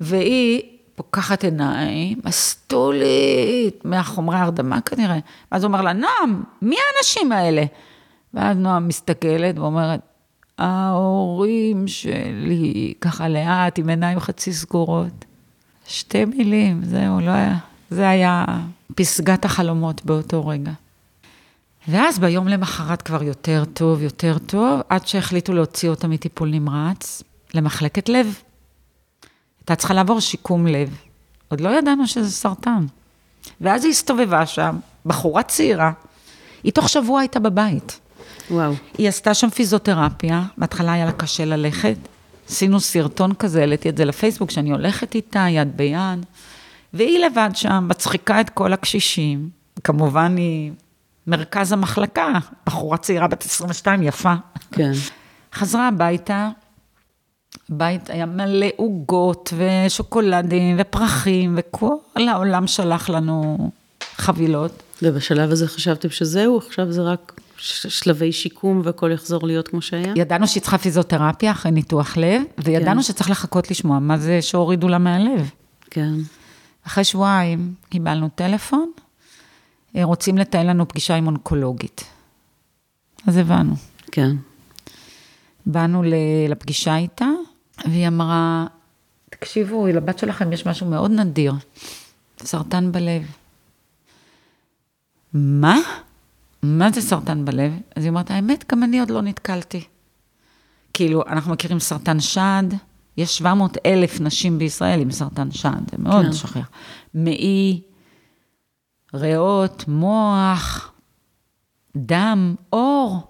[0.00, 0.62] והיא
[0.94, 5.18] פוקחת עיניים, מסטולית, מהחומרי הרדמה כנראה.
[5.52, 7.64] ואז הוא אומר לה, נועם, מי האנשים האלה?
[8.34, 10.00] ואז נועם מסתכלת ואומרת,
[10.58, 15.24] ההורים שלי, ככה לאט, עם עיניים חצי סגורות.
[15.86, 17.58] שתי מילים, זהו, לא היה,
[17.90, 18.44] זה היה
[18.94, 20.72] פסגת החלומות באותו רגע.
[21.88, 27.22] ואז ביום למחרת כבר יותר טוב, יותר טוב, עד שהחליטו להוציא אותה מטיפול נמרץ
[27.54, 28.38] למחלקת לב.
[29.60, 30.96] הייתה צריכה לעבור שיקום לב.
[31.48, 32.86] עוד לא ידענו שזה סרטן.
[33.60, 34.76] ואז היא הסתובבה שם,
[35.06, 35.92] בחורה צעירה,
[36.62, 38.00] היא תוך שבוע הייתה בבית.
[38.50, 38.72] וואו.
[38.98, 41.96] היא עשתה שם פיזיותרפיה, בהתחלה היה לה קשה ללכת.
[42.48, 46.26] עשינו סרטון כזה, העליתי את זה לפייסבוק, שאני הולכת איתה יד ביד,
[46.94, 49.48] והיא לבד שם, מצחיקה את כל הקשישים.
[49.84, 50.72] כמובן היא
[51.26, 52.32] מרכז המחלקה,
[52.66, 54.34] בחורה צעירה בת 22, יפה.
[54.72, 54.92] כן.
[55.54, 56.50] חזרה הביתה,
[57.68, 63.70] בית היה מלא עוגות ושוקולדים ופרחים, וכל העולם שלח לנו
[64.16, 64.82] חבילות.
[65.02, 70.12] ובשלב הזה חשבתם שזהו, עכשיו זה רק שלבי שיקום והכל יחזור להיות כמו שהיה?
[70.16, 73.02] ידענו שהיא צריכה פיזיותרפיה אחרי ניתוח לב, וידענו כן.
[73.02, 75.50] שצריך לחכות לשמוע מה זה שהורידו לה מהלב.
[75.90, 76.12] כן.
[76.86, 78.90] אחרי שבועיים קיבלנו טלפון,
[79.96, 82.04] אה, רוצים לתאם לנו פגישה עם אונקולוגית.
[83.26, 83.74] אז הבנו.
[84.12, 84.36] כן.
[85.66, 86.02] באנו
[86.48, 87.26] לפגישה איתה,
[87.84, 88.66] והיא אמרה,
[89.30, 91.54] תקשיבו, לבת שלכם יש משהו מאוד נדיר,
[92.38, 93.22] סרטן בלב.
[95.34, 95.78] מה?
[96.62, 97.72] מה זה סרטן בלב?
[97.96, 99.84] אז היא אומרת, האמת, גם אני עוד לא נתקלתי.
[100.94, 102.64] כאילו, אנחנו מכירים סרטן שד,
[103.20, 106.32] יש 700 אלף נשים בישראל עם סרטן שד, זה מאוד כן.
[106.32, 106.70] שכיח.
[107.14, 107.80] מעי,
[109.14, 110.92] ריאות, מוח,
[111.96, 113.26] דם, עור.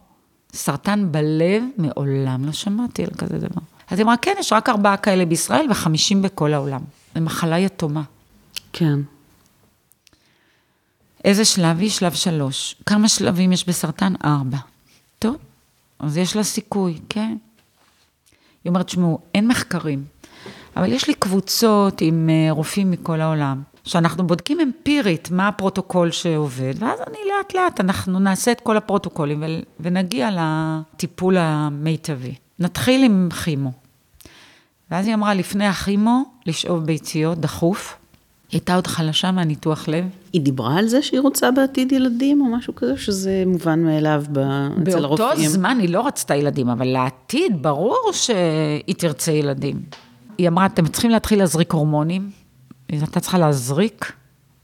[0.52, 3.60] סרטן בלב, מעולם לא שמעתי על כזה דבר.
[3.90, 6.80] אז היא אמרה, כן, יש רק ארבעה כאלה בישראל וחמישים בכל העולם.
[7.14, 8.02] זו מחלה יתומה.
[8.72, 9.00] כן.
[11.24, 11.90] איזה שלב היא?
[11.90, 12.76] שלב שלוש.
[12.86, 14.12] כמה שלבים יש בסרטן?
[14.24, 14.58] ארבע.
[15.18, 15.36] טוב,
[15.98, 17.36] אז יש לה סיכוי, כן.
[18.64, 20.04] היא אומרת, שמעו, אין מחקרים,
[20.76, 26.74] אבל יש לי קבוצות עם אה, רופאים מכל העולם, שאנחנו בודקים אמפירית מה הפרוטוקול שעובד,
[26.78, 29.42] ואז אני לאט לאט, אנחנו נעשה את כל הפרוטוקולים
[29.80, 32.34] ונגיע לטיפול המיטבי.
[32.58, 33.72] נתחיל עם כימו.
[34.90, 37.99] ואז היא אמרה, לפני הכימו, לשאוב ביציות, דחוף.
[38.50, 40.04] היא הייתה עוד חלשה מהניתוח לב.
[40.32, 44.38] היא דיברה על זה שהיא רוצה בעתיד ילדים או משהו כזה, שזה מובן מאליו ב...
[44.88, 45.28] אצל הרופאים?
[45.28, 49.82] באותו זמן היא לא רצתה ילדים, אבל לעתיד ברור שהיא תרצה ילדים.
[50.38, 52.30] היא אמרה, אתם צריכים להתחיל להזריק הורמונים,
[52.88, 54.12] היא הייתה צריכה להזריק,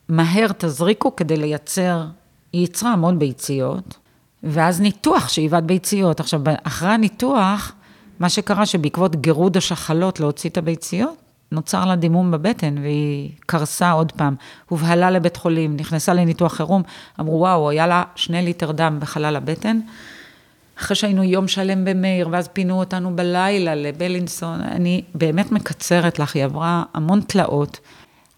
[0.08, 2.04] מהר תזריקו כדי לייצר,
[2.52, 3.96] היא ייצרה המון ביציות,
[4.42, 6.20] ואז ניתוח, שאיבת ביציות.
[6.20, 7.72] עכשיו, אחרי הניתוח,
[8.20, 14.12] מה שקרה שבעקבות גירוד השחלות להוציא את הביציות, נוצר לה דימום בבטן, והיא קרסה עוד
[14.12, 14.34] פעם.
[14.68, 16.82] הובהלה לבית חולים, נכנסה לניתוח חירום,
[17.20, 19.80] אמרו, וואו, היה לה שני ליטר דם בחלל הבטן.
[20.78, 26.44] אחרי שהיינו יום שלם במאיר, ואז פינו אותנו בלילה לבלינסון, אני באמת מקצרת לך, היא
[26.44, 27.80] עברה המון תלאות.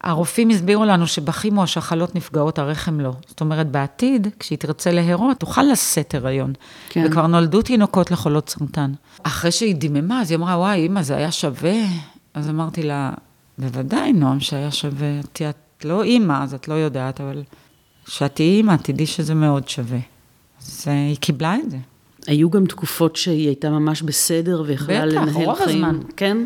[0.01, 3.11] הרופאים הסבירו לנו שבכימו השחלות נפגעות, הרחם לא.
[3.27, 6.53] זאת אומרת, בעתיד, כשהיא תרצה להרות, תוכל לשאת הריון.
[6.89, 7.05] כן.
[7.05, 8.91] וכבר נולדו תינוקות לחולות סרטן.
[9.23, 11.75] אחרי שהיא דיממה, אז היא אמרה, וואי, אמא, זה היה שווה?
[12.39, 13.13] אז אמרתי לה,
[13.57, 15.19] בוודאי, נועם, שהיה שווה.
[15.19, 17.43] את, את לא אימא, אז את לא יודעת, אבל
[18.05, 19.99] כשאת תהיי אימא, תדעי שזה מאוד שווה.
[20.61, 21.77] אז אה, היא קיבלה את זה.
[22.27, 25.85] היו גם תקופות שהיא הייתה ממש בסדר ויכלה בטח, לנהל רוב חיים.
[25.85, 25.99] הזמן.
[26.17, 26.37] כן?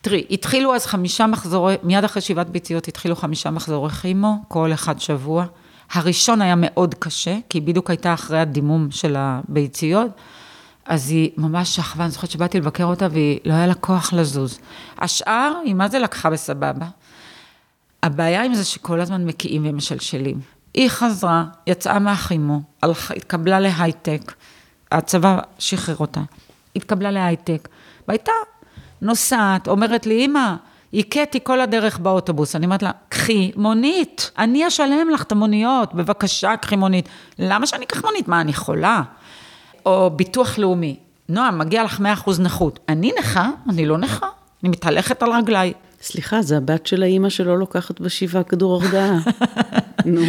[0.00, 5.00] תראי, התחילו אז חמישה מחזורי, מיד אחרי שבעת ביציות התחילו חמישה מחזורי כימו, כל אחד
[5.00, 5.46] שבוע.
[5.92, 10.10] הראשון היה מאוד קשה, כי היא בדיוק הייתה אחרי הדימום של הביציות,
[10.86, 14.58] אז היא ממש שכבה, אני זוכרת שבאתי לבקר אותה והיא לא היה לה כוח לזוז.
[14.98, 16.86] השאר, היא מה זה לקחה בסבבה.
[18.02, 20.40] הבעיה עם זה שכל הזמן מקיאים ומשלשלים.
[20.74, 24.32] היא חזרה, יצאה מהכימו, הלכה, התקבלה להייטק,
[24.92, 26.20] הצבא שחרר אותה,
[26.76, 27.68] התקבלה להייטק,
[28.08, 28.32] והייתה
[29.02, 30.54] נוסעת, אומרת לי, אמא,
[30.94, 32.56] הכיתי כל הדרך באוטובוס.
[32.56, 37.08] אני אומרת לה, קחי מונית, אני אשלם לך את המוניות, בבקשה, קחי מונית.
[37.38, 38.28] למה שאני אקח מונית?
[38.28, 39.02] מה, אני חולה?
[39.86, 40.96] או ביטוח לאומי,
[41.28, 42.80] נועם, מגיע לך 100% נכות.
[42.88, 43.50] אני נכה?
[43.68, 44.26] אני לא נכה,
[44.62, 45.72] אני מתהלכת על רגליי.
[46.02, 49.18] סליחה, זה הבת של האימא שלא לוקחת בשבעה כדור הרגעה.
[50.04, 50.22] נו.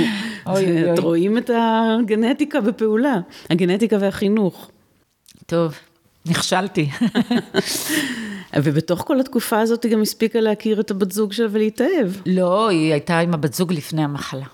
[0.93, 3.15] את רואים את הגנטיקה בפעולה,
[3.49, 4.69] הגנטיקה והחינוך.
[5.45, 5.73] טוב,
[6.25, 6.89] נכשלתי.
[8.63, 12.11] ובתוך כל התקופה הזאת היא גם הספיקה להכיר את הבת זוג שלה ולהתאהב.
[12.25, 14.45] לא, היא הייתה עם הבת זוג לפני המחלה.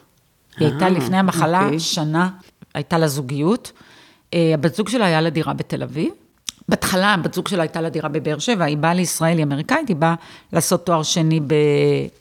[0.58, 1.80] היא הייתה אה, לפני המחלה אוקיי.
[1.80, 2.30] שנה,
[2.74, 3.72] הייתה לה זוגיות.
[4.34, 6.10] אה, הבת זוג שלה היה לה דירה בתל אביב.
[6.70, 9.96] בהתחלה הבת זוג שלה הייתה לה דירה בבאר שבע, היא באה לישראל, היא אמריקאית, היא
[9.96, 10.16] באה
[10.54, 11.40] לעשות תואר שני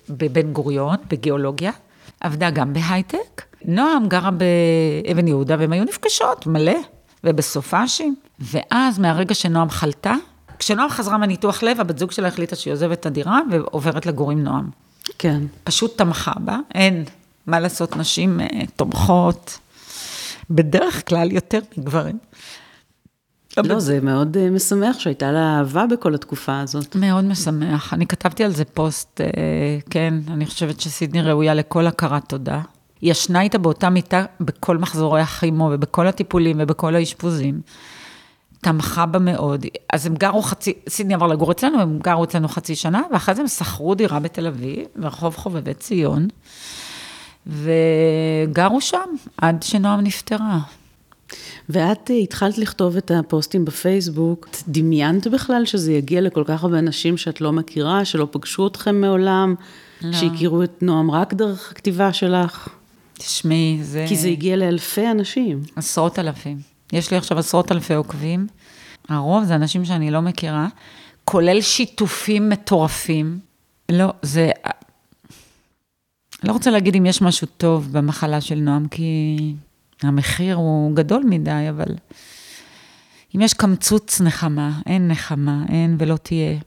[0.09, 1.73] בבן גוריון, בגיאולוגיה.
[2.21, 3.43] עבדה גם בהייטק.
[3.65, 6.77] נועם גרה באבן יהודה, והן היו נפגשות מלא,
[7.25, 8.15] ובסופאשים.
[8.41, 10.15] ואז מהרגע שנועם חלתה,
[10.59, 14.45] כשנועם חזרה מניתוח לב, הבת זוג שלה החליטה שהיא עוזבת את הדירה ועוברת לגור עם
[14.45, 14.71] נועם.
[15.19, 15.43] כן.
[15.65, 17.05] פשוט תמכה בה, אין
[17.47, 18.47] מה לעשות, נשים אה,
[18.77, 19.59] תומכות,
[20.51, 22.18] בדרך כלל יותר מגברים.
[23.57, 26.96] לא, זה מאוד אה, משמח שהייתה לה אהבה בכל התקופה הזאת.
[26.96, 27.94] מאוד משמח.
[27.94, 29.26] אני כתבתי על זה פוסט, אה,
[29.90, 32.61] כן, אני חושבת שסידני ראויה לכל הכרת תודה.
[33.01, 37.61] היא ישנה איתה באותה מיטה בכל מחזורי הכימו ובכל הטיפולים ובכל האשפוזים.
[38.61, 39.66] תמכה בה מאוד.
[39.92, 43.40] אז הם גרו חצי, סידני עבר לגור אצלנו, הם גרו אצלנו חצי שנה, ואחרי זה
[43.40, 46.28] הם שכרו דירה בתל אביב, ברחוב חובבי ציון,
[47.47, 50.59] וגרו שם עד שנועם נפטרה.
[51.68, 56.78] ואת אה, התחלת לכתוב את הפוסטים בפייסבוק, את דמיינת בכלל שזה יגיע לכל כך הרבה
[56.78, 59.55] אנשים שאת לא מכירה, שלא פגשו אתכם מעולם,
[60.03, 60.12] לא.
[60.12, 62.68] שהכירו את נועם רק דרך הכתיבה שלך?
[63.14, 64.05] תשמעי, זה...
[64.09, 65.62] כי זה הגיע לאלפי אנשים.
[65.76, 66.59] עשרות אלפים.
[66.93, 68.47] יש לי עכשיו עשרות אלפי עוקבים.
[69.09, 70.68] הרוב זה אנשים שאני לא מכירה,
[71.24, 73.38] כולל שיתופים מטורפים.
[73.88, 74.51] לא, זה...
[76.45, 79.36] לא רוצה להגיד אם יש משהו טוב במחלה של נועם, כי
[80.03, 81.95] המחיר הוא גדול מדי, אבל
[83.36, 86.59] אם יש קמצוץ נחמה, אין נחמה, אין ולא תהיה.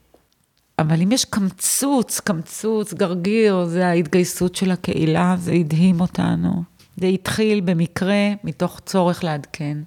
[0.79, 6.63] אבל אם יש קמצוץ, קמצוץ, גרגיר, זה ההתגייסות של הקהילה, זה הדהים אותנו.
[6.97, 9.77] זה התחיל במקרה מתוך צורך לעדכן.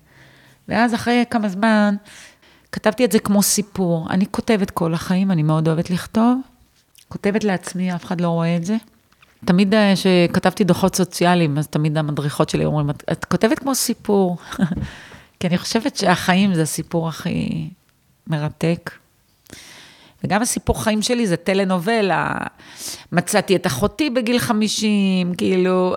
[0.68, 1.94] ואז אחרי כמה זמן,
[2.72, 4.10] כתבתי את זה כמו סיפור.
[4.10, 6.40] אני כותבת כל החיים, אני מאוד אוהבת לכתוב.
[7.08, 8.76] כותבת לעצמי, אף אחד לא רואה את זה.
[9.46, 14.36] תמיד כשכתבתי דוחות סוציאליים, אז תמיד המדריכות שלי אומרים, את, את כותבת כמו סיפור.
[15.40, 17.68] כי אני חושבת שהחיים זה הסיפור הכי
[18.26, 18.90] מרתק.
[20.24, 22.34] וגם הסיפור חיים שלי זה טלנובלה.
[23.12, 25.94] מצאתי את אחותי בגיל 50, כאילו,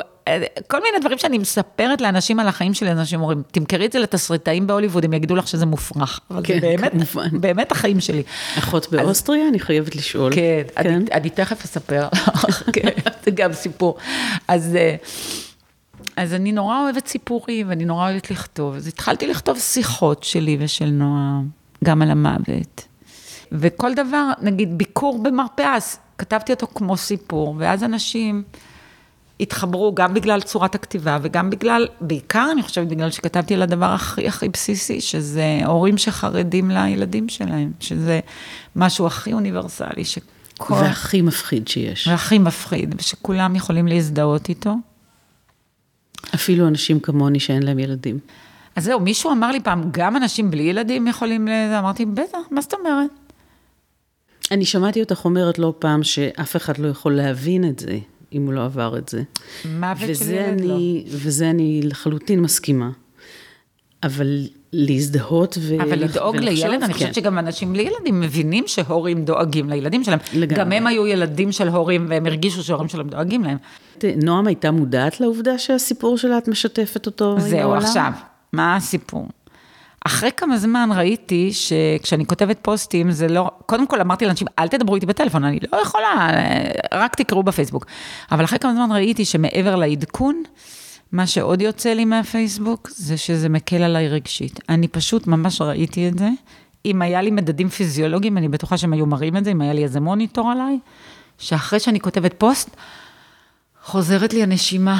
[0.67, 4.67] כל מיני דברים שאני מספרת לאנשים על החיים שלי, אנשים אומרים, תמכרי את זה לתסריטאים
[4.67, 6.19] בהוליווד, הם יגידו לך שזה מופרך.
[6.31, 7.41] אבל כן, זה באמת, כמובן.
[7.41, 8.23] באמת החיים שלי.
[8.57, 9.47] אחות באוסטריה?
[9.47, 10.35] אני חייבת לשאול.
[10.35, 12.89] כן, אני, אני תכף אספר לך, כן,
[13.25, 13.97] זה גם סיפור.
[14.47, 14.95] אז, אה,
[16.15, 18.75] אז אני נורא אוהבת סיפורים, ואני נורא אוהבת לכתוב.
[18.75, 21.39] אז התחלתי לכתוב שיחות שלי ושל נועה,
[21.83, 22.85] גם על המוות.
[23.51, 28.43] וכל דבר, נגיד ביקור במרפאה, אז כתבתי אותו כמו סיפור, ואז אנשים
[29.39, 34.27] התחברו גם בגלל צורת הכתיבה, וגם בגלל, בעיקר אני חושבת בגלל שכתבתי על הדבר הכי
[34.27, 38.19] הכי בסיסי, שזה הורים שחרדים לילדים שלהם, שזה
[38.75, 40.73] משהו הכי אוניברסלי, שכל...
[40.73, 42.07] והכי מפחיד שיש.
[42.07, 44.75] והכי מפחיד, ושכולם יכולים להזדהות איתו.
[46.35, 48.19] אפילו אנשים כמוני שאין להם ילדים.
[48.75, 51.51] אז זהו, מישהו אמר לי פעם, גם אנשים בלי ילדים יכולים ל...
[51.79, 53.09] אמרתי, בטח, מה זאת אומרת?
[54.51, 57.97] אני שמעתי אותך אומרת לא פעם שאף אחד לא יכול להבין את זה,
[58.33, 59.23] אם הוא לא עבר את זה.
[59.65, 60.75] מוות של ילד לא.
[60.75, 62.89] אני, וזה אני לחלוטין מסכימה.
[64.03, 65.81] אבל להזדהות ו...
[65.81, 66.93] אבל לדאוג ולחשוב, לילד, אני כן.
[66.93, 70.19] חושבת שגם אנשים בלי ילדים מבינים שהורים דואגים לילדים שלהם.
[70.33, 70.63] לגמרי.
[70.63, 73.57] גם הם היו ילדים של הורים, והם הרגישו שההורים שלהם דואגים להם.
[74.23, 77.77] נועם הייתה מודעת לעובדה שהסיפור שלה, את משתפת אותו עם זהו, העולם?
[77.77, 78.11] עכשיו,
[78.53, 79.27] מה הסיפור?
[80.05, 84.95] אחרי כמה זמן ראיתי שכשאני כותבת פוסטים, זה לא, קודם כל אמרתי לאנשים, אל תדברו
[84.95, 86.29] איתי בטלפון, אני לא יכולה,
[86.93, 87.85] רק תקראו בפייסבוק.
[88.31, 90.43] אבל אחרי כמה זמן ראיתי שמעבר לעדכון,
[91.11, 94.59] מה שעוד יוצא לי מהפייסבוק, זה שזה מקל עליי רגשית.
[94.69, 96.29] אני פשוט ממש ראיתי את זה.
[96.85, 99.83] אם היה לי מדדים פיזיולוגיים, אני בטוחה שהם היו מראים את זה, אם היה לי
[99.83, 100.79] איזה מוניטור עליי,
[101.37, 102.69] שאחרי שאני כותבת פוסט,
[103.83, 104.99] חוזרת לי הנשימה.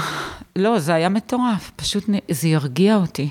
[0.55, 3.29] לא, זה היה מטורף, פשוט זה הרגיע אותי.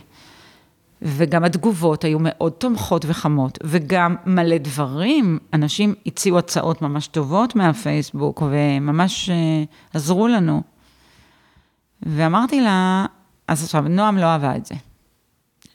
[1.02, 8.42] וגם התגובות היו מאוד תומכות וחמות, וגם מלא דברים, אנשים הציעו הצעות ממש טובות מהפייסבוק,
[8.50, 10.62] וממש אה, עזרו לנו.
[12.02, 13.06] ואמרתי לה,
[13.48, 14.74] אז עכשיו, נועם לא אהבה את זה.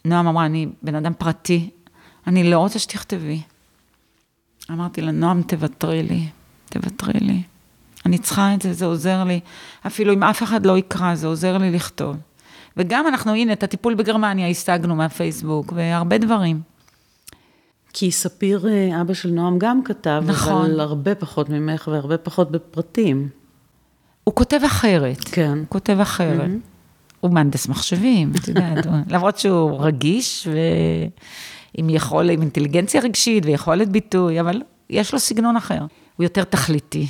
[0.05, 1.69] נועם אמרה, אני בן אדם פרטי,
[2.27, 3.41] אני לא רוצה שתכתבי.
[4.71, 6.27] אמרתי לה, נועם, תוותרי לי,
[6.69, 7.41] תוותרי לי.
[8.05, 9.39] אני צריכה את זה, זה עוזר לי.
[9.87, 12.17] אפילו אם אף אחד לא יקרא, זה עוזר לי לכתוב.
[12.77, 16.61] וגם אנחנו, הנה, את הטיפול בגרמניה השגנו מהפייסבוק, והרבה דברים.
[17.93, 20.65] כי ספיר, אה, אבא של נועם, גם כתב, נכון.
[20.65, 23.29] אבל הרבה פחות ממך והרבה פחות בפרטים.
[24.23, 25.23] הוא כותב אחרת.
[25.23, 25.57] כן.
[25.57, 26.49] הוא כותב אחרת.
[27.19, 34.39] הוא מהנדס מחשבים, את יודעת, למרות שהוא רגיש ועם יכול, עם אינטליגנציה רגשית ויכולת ביטוי,
[34.39, 35.79] אבל יש לו סגנון אחר.
[36.15, 37.07] הוא יותר תכליתי.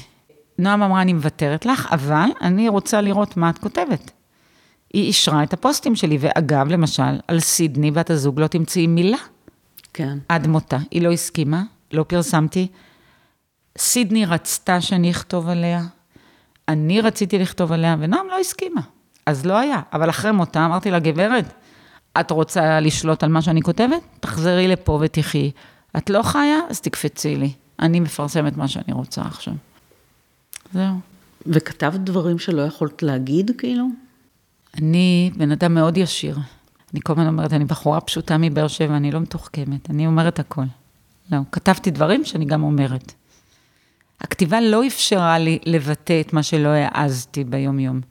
[0.60, 4.12] נועם אמרה, אני מוותרת לך, אבל אני רוצה לראות מה את כותבת.
[4.94, 9.18] היא אישרה את הפוסטים שלי, ואגב, למשל, על סידני בת הזוג לא תמצאי מילה
[9.94, 10.18] כן.
[10.30, 10.78] עד מותה.
[10.92, 11.64] היא לא הסכימה,
[11.94, 12.68] לא פרסמתי.
[13.78, 15.84] סידני רצתה שאני אכתוב עליה,
[16.68, 18.82] אני רציתי לכתוב עליה, ונועם לא הסכימה.
[19.26, 19.82] אז לא היה.
[19.94, 21.54] אבל אחרי מותה אמרתי לה, גברת,
[22.20, 24.02] את רוצה לשלוט על מה שאני כותבת?
[24.20, 25.52] תחזרי לפה ותחי.
[25.98, 26.60] את לא חיה?
[26.70, 27.52] אז תקפצי לי.
[27.80, 29.54] אני מפרסמת מה שאני רוצה עכשיו.
[30.74, 30.96] זהו.
[31.48, 33.88] וכתבת דברים שלא יכולת להגיד, כאילו?
[34.78, 36.38] אני בן אדם מאוד ישיר.
[36.94, 40.64] אני כל הזמן אומרת, אני בחורה פשוטה מבאר שבע, אני לא מתוחכמת, אני אומרת הכל.
[41.32, 43.14] לא, כתבתי דברים שאני גם אומרת.
[44.22, 48.02] הכתיבה לא אפשרה לי לבטא את מה שלא העזתי ביום-יום.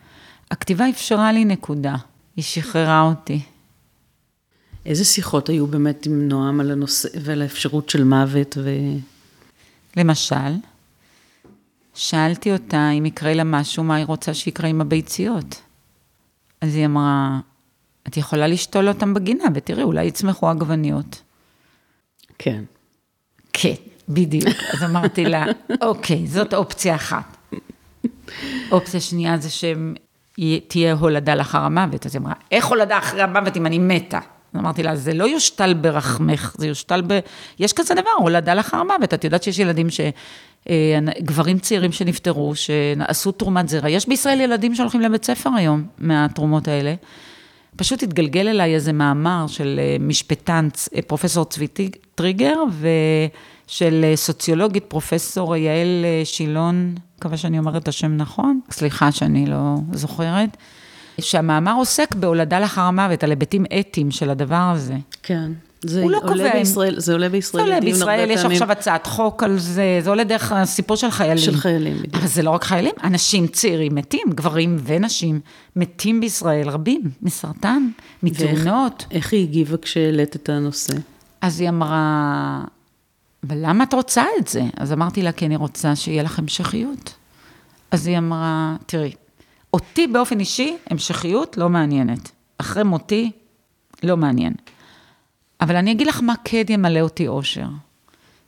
[0.51, 1.95] הכתיבה אפשרה לי נקודה,
[2.37, 3.41] היא שחררה אותי.
[4.87, 8.71] איזה שיחות היו באמת עם נועם על הנושא ועל האפשרות של מוות ו...
[9.97, 10.55] למשל,
[11.95, 15.63] שאלתי אותה אם יקרה לה משהו, מה היא רוצה שיקרה עם הביציות.
[16.63, 17.41] אז היא אמרה,
[18.09, 21.23] את יכולה לשתול אותם בגינה, ותראי, אולי יצמחו עגבניות.
[22.39, 22.65] כן.
[23.53, 23.75] כן,
[24.09, 24.57] בדיוק.
[24.73, 25.45] אז אמרתי לה,
[25.83, 27.37] אוקיי, זאת אופציה אחת.
[28.71, 32.07] אופציה שנייה זה שתהיה הולדה לאחר המוות.
[32.07, 34.21] אז היא אמרה, איך הולדה אחרי המוות אם אני מתה?
[34.57, 37.19] אמרתי לה, זה לא יושתל ברחמך, זה יושתל ב...
[37.59, 39.15] יש כזה דבר, הולדה לאחר המוות.
[39.15, 40.01] את יודעת שיש ילדים ש...
[40.71, 43.89] אה, גברים צעירים שנפטרו, שעשו תרומת זרע.
[43.89, 46.95] יש בישראל ילדים שהולכים לבית ספר היום מהתרומות האלה.
[47.77, 51.67] פשוט התגלגל אליי איזה מאמר של אה, משפטן, אה, פרופסור צבי
[52.15, 52.55] טריגר,
[53.67, 60.57] ושל סוציולוגית, פרופסור יעל שילון, מקווה שאני אומרת את השם נכון, סליחה שאני לא זוכרת,
[61.21, 64.97] שהמאמר עוסק בהולדה לאחר המוות, על היבטים אתיים של הדבר הזה.
[65.23, 65.53] כן.
[65.85, 68.41] זה הוא לא עולה קובע בישראל, זה עולה זה בישראל עולה לדיון הרבה בישראל, יש
[68.43, 71.45] פעמים עכשיו הצעת חוק על זה, זה עולה דרך הסיפור של חיילים.
[71.45, 72.15] של חיילים, בדיוק.
[72.15, 75.41] אבל זה לא רק חיילים, אנשים צעירים מתים, גברים ונשים
[75.77, 77.89] מתים בישראל, רבים, מסרטן,
[78.23, 79.05] מתאונות.
[79.11, 80.93] איך היא הגיבה כשהעלית את הנושא?
[81.41, 82.65] אז היא אמרה,
[83.49, 84.63] אבל למה את רוצה את זה?
[84.77, 87.15] אז אמרתי לה, כי אני רוצה שיהיה לך המשכיות.
[87.91, 89.13] אז היא אמרה, תראי,
[89.75, 92.31] אותי באופן אישי, המשכיות לא מעניינת.
[92.59, 93.31] אחרי מותי,
[94.03, 94.53] לא מעניין.
[95.61, 97.69] אבל אני אגיד לך מה כן ימלא אותי אושר.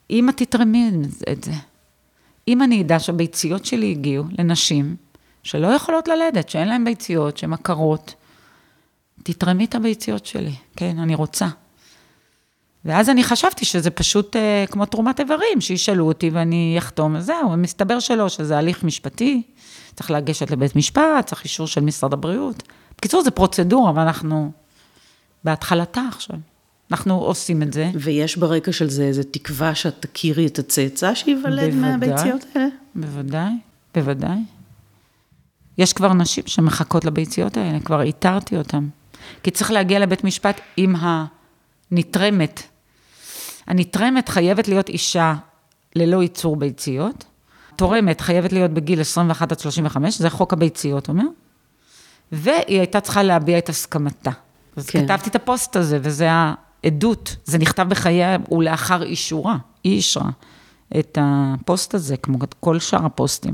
[0.09, 0.91] אם את תתרמי
[1.31, 1.53] את זה.
[2.47, 4.95] אם אני אדע שהביציות שלי הגיעו לנשים
[5.43, 8.13] שלא יכולות ללדת, שאין להן ביציות, שהן עקרות,
[9.23, 10.53] תתרמי את הביציות שלי.
[10.75, 11.47] כן, אני רוצה.
[12.85, 17.99] ואז אני חשבתי שזה פשוט אה, כמו תרומת איברים, שישאלו אותי ואני אחתום, וזהו, מסתבר
[17.99, 19.41] שלא, שזה הליך משפטי,
[19.95, 22.63] צריך לגשת לבית משפט, צריך אישור של משרד הבריאות.
[22.97, 24.51] בקיצור, זה פרוצדורה, ואנחנו
[25.43, 26.37] בהתחלתה עכשיו.
[26.91, 27.91] אנחנו עושים את זה.
[27.95, 31.73] ויש ברקע של זה איזו תקווה שאת תכירי את הצאצא שייוולד.
[31.73, 32.67] מהביציות האלה?
[32.95, 33.51] בוודאי,
[33.95, 34.37] בוודאי.
[35.77, 38.87] יש כבר נשים שמחכות לביציות האלה, כבר איתרתי אותן.
[39.43, 40.95] כי צריך להגיע לבית משפט עם
[41.91, 42.74] הנתרמת.
[43.67, 45.35] הנתרמת חייבת להיות אישה
[45.95, 47.25] ללא ייצור ביציות.
[47.75, 51.25] תורמת חייבת להיות בגיל 21 עד 35, זה חוק הביציות אומר.
[52.31, 54.31] והיא הייתה צריכה להביע את הסכמתה.
[54.75, 55.03] אז כן.
[55.07, 57.35] כתבתי את הפוסט הזה, וזה העדות.
[57.45, 59.57] זה נכתב בחייה ולאחר אישורה.
[59.83, 60.29] היא אישרה
[60.99, 63.53] את הפוסט הזה, כמו כל שאר הפוסטים.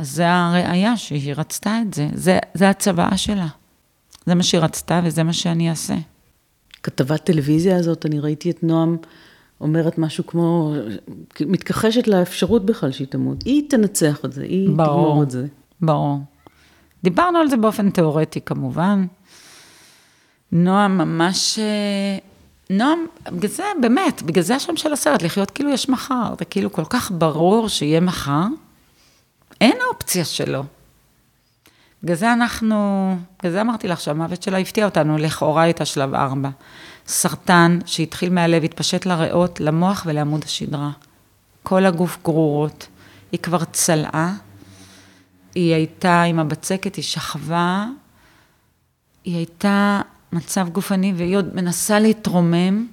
[0.00, 2.08] אז זה הראייה שהיא רצתה את זה.
[2.14, 3.46] זה, זה הצוואה שלה.
[4.26, 5.94] זה מה שהיא רצתה וזה מה שאני אעשה.
[6.86, 8.96] כתבת טלוויזיה הזאת, אני ראיתי את נועם
[9.60, 10.74] אומרת משהו כמו,
[11.40, 13.42] מתכחשת לאפשרות בכלל שהיא תמות.
[13.42, 14.86] היא תנצח את זה, היא ברור.
[14.86, 15.46] תגמור את זה.
[15.80, 16.18] ברור.
[17.04, 19.06] דיברנו על זה באופן תיאורטי כמובן.
[20.52, 21.58] נועם ממש...
[21.58, 22.18] אה,
[22.70, 22.98] נועם,
[23.32, 26.34] בגלל זה, באמת, בגלל זה השם של הסרט, לחיות כאילו יש מחר.
[26.38, 28.46] זה כאילו כל כך ברור שיהיה מחר.
[29.60, 30.62] אין אופציה שלא.
[32.06, 36.48] בגלל זה אנחנו, בגלל זה אמרתי לך שהמוות שלה הפתיע אותנו, לכאורה הייתה שלב ארבע.
[37.06, 40.90] סרטן שהתחיל מהלב, התפשט לריאות, למוח ולעמוד השדרה.
[41.62, 42.86] כל הגוף גרורות.
[43.32, 44.34] היא כבר צלעה,
[45.54, 47.86] היא הייתה עם הבצקת, היא שכבה,
[49.24, 50.00] היא הייתה
[50.32, 52.86] מצב גופני, והיא עוד מנסה להתרומם,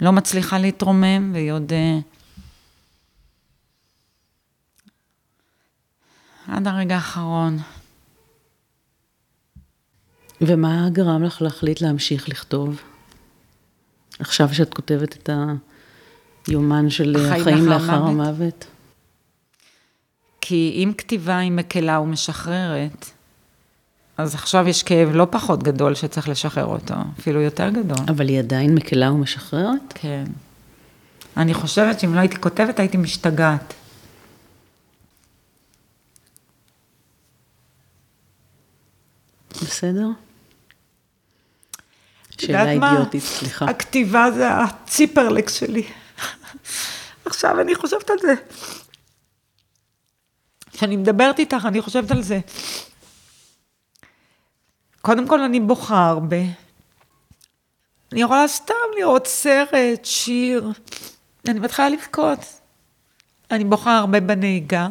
[0.00, 1.72] לא מצליחה להתרומם, והיא עוד...
[1.72, 1.98] אה,
[6.48, 7.58] עד הרגע האחרון.
[10.46, 12.80] ומה גרם לך להחליט להמשיך לכתוב?
[14.18, 15.30] עכשיו שאת כותבת את
[16.46, 18.08] היומן של החיים לאחר המוות?
[18.08, 18.66] המוות.
[20.40, 23.10] כי אם כתיבה היא מקלה ומשחררת,
[24.16, 28.06] אז עכשיו יש כאב לא פחות גדול שצריך לשחרר אותו, אפילו יותר גדול.
[28.08, 29.92] אבל היא עדיין מקלה ומשחררת?
[29.94, 30.24] כן.
[31.36, 33.74] אני חושבת שאם לא הייתי כותבת, הייתי משתגעת.
[39.62, 40.08] בסדר?
[42.46, 42.70] שאלה?
[42.90, 43.64] אידיוטית, סליחה.
[43.64, 45.82] הכתיבה זה הציפרלקס שלי.
[47.24, 48.34] עכשיו אני חושבת על זה.
[50.72, 52.40] כשאני מדברת איתך, אני חושבת על זה.
[55.00, 56.36] קודם כל, אני בוכה הרבה.
[58.12, 60.70] אני יכולה סתם לראות סרט, שיר.
[61.48, 62.38] אני מתחילה לבכות.
[63.50, 64.88] אני בוכה הרבה בנהיגה.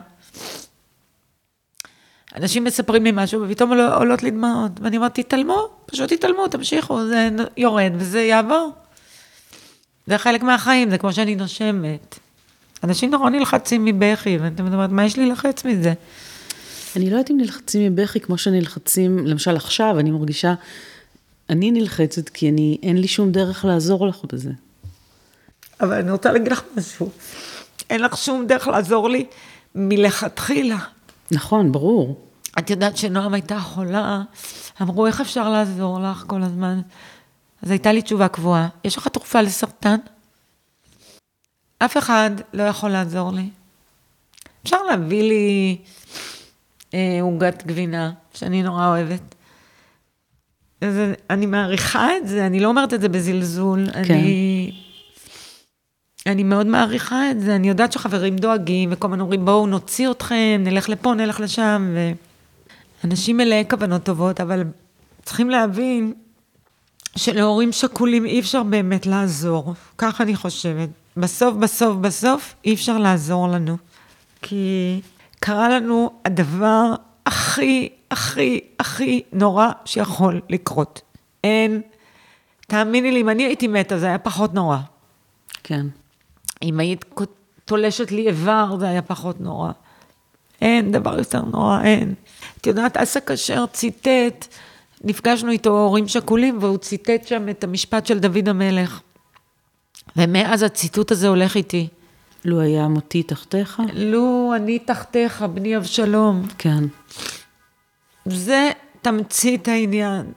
[2.35, 4.71] אנשים מספרים לי משהו, ופתאום עול- עולות לי דמעות.
[4.81, 8.71] ואני אומרת, תתעלמו, פשוט תתעלמו, תמשיכו, זה יורד וזה יעבור.
[10.07, 12.19] זה חלק מהחיים, זה כמו שאני נושמת.
[12.83, 15.93] אנשים נורא נלחצים מבכי, ואתה אומרת, מה יש לי לחץ מזה?
[16.95, 20.53] אני לא יודעת אם נלחצים מבכי כמו שנלחצים, למשל עכשיו, אני מרגישה,
[21.49, 24.51] אני נלחצת כי אני, אין לי שום דרך לעזור לך בזה.
[25.81, 27.09] אבל אני רוצה להגיד לך משהו.
[27.89, 29.25] אין לך שום דרך לעזור לי
[29.75, 30.77] מלכתחילה.
[31.31, 32.32] נכון, ברור.
[32.59, 34.21] את יודעת שנועם הייתה חולה,
[34.81, 36.81] אמרו, איך אפשר לעזור לך כל הזמן?
[37.61, 39.97] אז הייתה לי תשובה קבועה, יש לך תרופה לסרטן?
[41.79, 43.49] אף אחד לא יכול לעזור לי.
[44.63, 45.77] אפשר להביא לי
[46.93, 49.35] אה, עוגת גבינה, שאני נורא אוהבת.
[50.81, 50.99] אז
[51.29, 53.85] אני מעריכה את זה, אני לא אומרת את זה בזלזול.
[53.91, 54.13] כן.
[54.13, 54.71] אני,
[56.25, 60.61] אני מאוד מעריכה את זה, אני יודעת שחברים דואגים, וכל הזמן אומרים, בואו נוציא אתכם,
[60.63, 61.95] נלך לפה, נלך לשם,
[63.03, 64.63] ואנשים מלאי כוונות טובות, אבל
[65.21, 66.13] צריכים להבין
[67.15, 70.89] שלהורים שכולים אי אפשר באמת לעזור, כך אני חושבת.
[71.17, 73.77] בסוף, בסוף, בסוף, אי אפשר לעזור לנו.
[74.41, 75.01] כי
[75.39, 76.93] קרה לנו הדבר
[77.25, 81.01] הכי, הכי, הכי נורא שיכול לקרות.
[81.43, 81.81] אין,
[82.67, 84.77] תאמיני לי, אם אני הייתי מתה, זה היה פחות נורא.
[85.63, 85.85] כן.
[86.63, 87.05] אם היית
[87.65, 89.71] תולשת לי איבר, זה היה פחות נורא.
[90.61, 92.13] אין דבר יותר נורא, אין.
[92.63, 94.47] את יודעת, אסא כשר ציטט,
[95.03, 99.01] נפגשנו איתו הורים שכולים, והוא ציטט שם את המשפט של דוד המלך.
[100.15, 101.87] ומאז הציטוט הזה הולך איתי.
[102.45, 103.81] לו היה מותי תחתיך?
[103.93, 106.47] לו אני תחתיך, בני אבשלום.
[106.57, 106.83] כן.
[108.25, 110.31] זה תמצית העניין.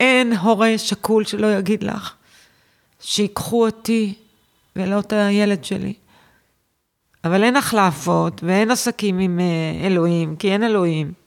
[0.00, 2.14] אין הורה שכול שלא יגיד לך
[3.00, 4.14] שיקחו אותי
[4.76, 5.94] ולא את הילד שלי.
[7.24, 11.25] אבל אין החלפות ואין עסקים עם אה, אלוהים, כי אין אלוהים.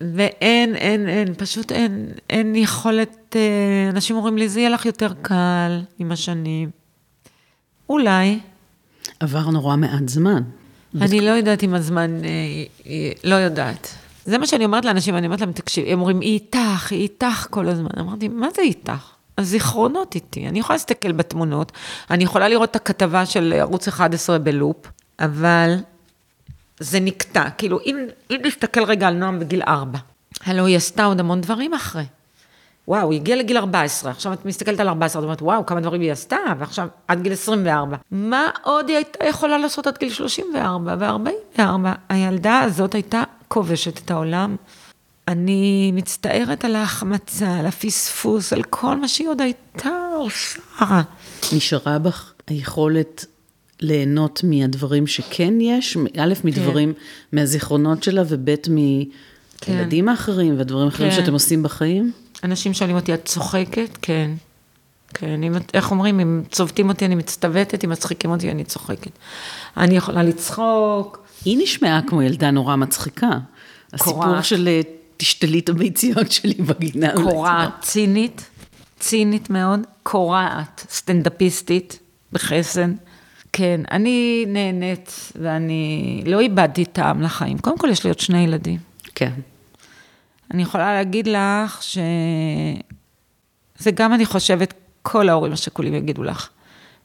[0.00, 5.12] ואין, אין, אין, פשוט אין, אין יכולת, אה, אנשים אומרים לי, זה יהיה לך יותר
[5.22, 6.70] קל עם השנים.
[7.88, 8.38] אולי.
[9.20, 10.42] עבר נורא מעט זמן.
[11.00, 12.92] אני לא יודעת אם הזמן, אה,
[13.24, 13.94] לא יודעת.
[14.24, 17.46] זה מה שאני אומרת לאנשים, אני אומרת להם, תקשיב, הם אומרים, היא איתך, היא איתך
[17.50, 17.88] כל הזמן.
[18.00, 19.10] אמרתי, מה זה איתך?
[19.38, 20.48] הזיכרונות איתי.
[20.48, 21.72] אני יכולה להסתכל בתמונות,
[22.10, 24.86] אני יכולה לראות את הכתבה של ערוץ 11 בלופ,
[25.18, 25.76] אבל
[26.80, 27.50] זה נקטע.
[27.58, 27.98] כאילו, אם,
[28.30, 29.98] אם נסתכל רגע על נועם בגיל 4,
[30.44, 32.04] הלוא היא עשתה עוד המון דברים אחרי.
[32.88, 36.00] וואו, היא הגיעה לגיל 14, עכשיו את מסתכלת על 14, את אומרת, וואו, כמה דברים
[36.00, 37.96] היא עשתה, ועכשיו עד גיל 24.
[38.10, 41.62] מה עוד היא הייתה יכולה לעשות עד גיל 34 ו-44?
[42.08, 44.56] הילדה הזאת הייתה כובשת את העולם
[45.28, 50.60] אני מצטערת על ההחמצה, על הפספוס, על כל מה שהיא עוד הייתה עושה.
[51.52, 53.26] נשארה בך היכולת
[53.80, 56.92] ליהנות מהדברים שכן יש, א', מדברים,
[57.32, 58.54] מהזיכרונות שלה, וב',
[59.68, 61.16] מילדים האחרים והדברים האחרים כן.
[61.16, 62.12] שאתם עושים בחיים?
[62.44, 63.98] אנשים שואלים אותי, את צוחקת?
[64.02, 64.30] כן.
[65.14, 69.10] כן, אם, איך אומרים, אם צובטים אותי אני מצטוותת, אם מצחיקים אותי אני צוחקת.
[69.76, 73.38] אני יכולה לצחוק, היא נשמעה כמו ילדה נורא מצחיקה.
[73.92, 74.44] הסיפור קורעת.
[74.44, 74.80] של אה,
[75.16, 77.12] תשתלי את הביציות שלי בגינה.
[77.14, 78.50] קורעת, צינית,
[78.98, 81.98] צינית מאוד, קורעת, סטנדאפיסטית,
[82.32, 82.94] בחסן.
[83.56, 87.58] כן, אני נהנית ואני לא איבדתי טעם לחיים.
[87.58, 88.78] קודם כל, יש לי עוד שני ילדים.
[89.14, 89.32] כן.
[90.50, 91.98] אני יכולה להגיד לך ש...
[93.78, 96.48] זה גם, אני חושבת, כל ההורים השכולים יגידו לך.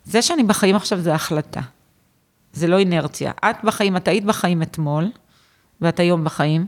[0.05, 1.61] זה שאני בחיים עכשיו זה החלטה.
[2.53, 3.31] זה לא אינרציה.
[3.31, 5.05] את בחיים, את היית בחיים אתמול,
[5.81, 6.65] ואת היום בחיים,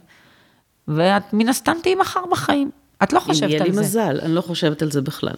[0.88, 2.72] ואת מן הסתם תהיי מחר בחיים.
[3.04, 3.82] את לא אם חושבת יהיה לי על זה.
[3.82, 5.36] מזל, אני לא חושבת על זה בכלל.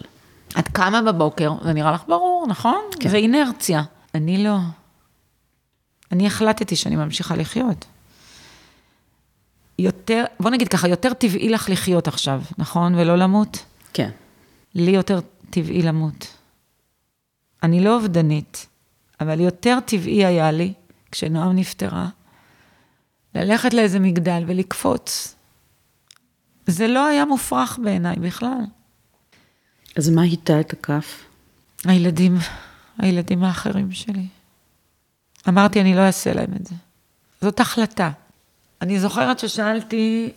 [0.58, 2.80] את קמה בבוקר, זה נראה לך ברור, נכון?
[3.00, 3.08] כן.
[3.08, 3.82] זה אינרציה.
[4.16, 4.58] אני לא.
[6.12, 7.84] אני החלטתי שאני ממשיכה לחיות.
[9.78, 12.94] יותר, בוא נגיד ככה, יותר טבעי לך לחיות עכשיו, נכון?
[12.94, 13.64] ולא למות?
[13.92, 14.10] כן.
[14.74, 16.26] לי יותר טבעי למות.
[17.62, 18.66] אני לא אובדנית,
[19.20, 20.72] אבל יותר טבעי היה לי,
[21.10, 22.08] כשנועם נפטרה,
[23.34, 25.34] ללכת לאיזה מגדל ולקפוץ.
[26.66, 28.64] זה לא היה מופרך בעיניי בכלל.
[29.96, 31.24] אז מה היטה את הכף?
[31.84, 32.36] הילדים,
[32.98, 34.26] הילדים האחרים שלי.
[35.48, 36.74] אמרתי, אני לא אעשה להם את זה.
[37.40, 38.10] זאת החלטה.
[38.82, 40.32] אני זוכרת ששאלתי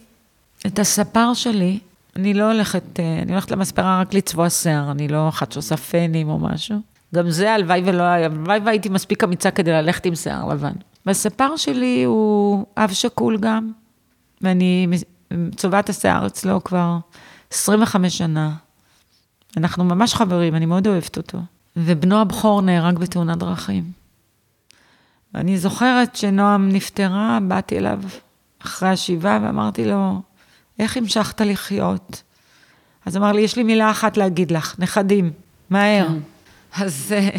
[0.65, 1.79] את הספר שלי,
[2.15, 6.29] אני לא הולכת, אה, אני הולכת למספרה רק לצבוע שיער, אני לא אחת שעושה פנים
[6.29, 6.77] או משהו.
[7.15, 10.73] גם זה הלוואי ולא היה, הלוואי והייתי מספיק אמיצה כדי ללכת עם שיער לבן.
[11.05, 13.71] והספר שלי הוא אב שכול גם,
[14.41, 14.87] ואני
[15.55, 16.97] צובעת השיער אצלו כבר
[17.51, 18.55] 25 שנה.
[19.57, 21.37] אנחנו ממש חברים, אני מאוד אוהבת אותו.
[21.75, 23.83] ובנו הבכור נהרג בתאונת דרכים.
[25.33, 27.99] ואני זוכרת שנועם נפטרה, באתי אליו
[28.59, 30.21] אחרי השבעה ואמרתי לו,
[30.79, 32.23] איך המשכת לחיות?
[33.05, 35.31] אז אמר לי, יש לי מילה אחת להגיד לך, נכדים,
[35.69, 36.07] מהר.
[36.77, 37.29] אז אה,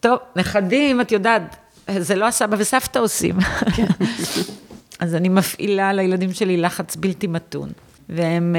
[0.00, 1.56] טוב, נכדים, את יודעת,
[1.98, 3.38] זה לא הסבא וסבתא עושים.
[5.00, 7.68] אז אני מפעילה לילדים שלי לחץ בלתי מתון,
[8.08, 8.56] והם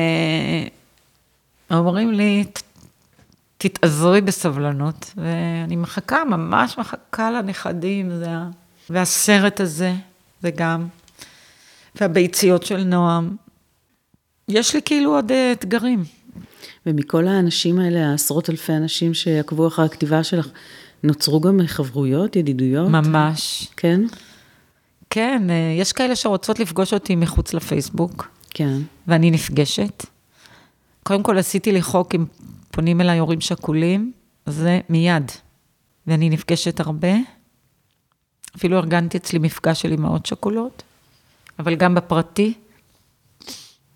[1.72, 2.61] אה, אומרים לי, "ת-
[3.64, 8.49] תתאזרי בסבלנות, ואני מחכה, ממש מחכה לנכדים, זה ה...
[8.89, 9.93] והסרט הזה,
[10.41, 10.88] זה גם,
[11.95, 13.36] והביציות של נועם.
[14.47, 16.03] יש לי כאילו עוד אה, אתגרים.
[16.86, 20.47] ומכל האנשים האלה, העשרות אלפי אנשים שעקבו אחרי הכתיבה שלך,
[21.03, 22.89] נוצרו גם חברויות, ידידויות?
[22.89, 23.68] ממש.
[23.78, 24.01] כן?
[25.09, 28.78] כן, אה, יש כאלה שרוצות לפגוש אותי מחוץ לפייסבוק, כן.
[29.07, 30.05] ואני נפגשת.
[31.03, 32.26] קודם כל עשיתי לי חוק, אם
[32.74, 34.11] פונים אליי הורים שכולים,
[34.45, 35.32] זה מיד.
[36.07, 37.13] ואני נפגשת הרבה.
[38.55, 40.84] אפילו ארגנתי אצלי מפגש של אימהות שכולות,
[41.59, 42.53] אבל גם בפרטי.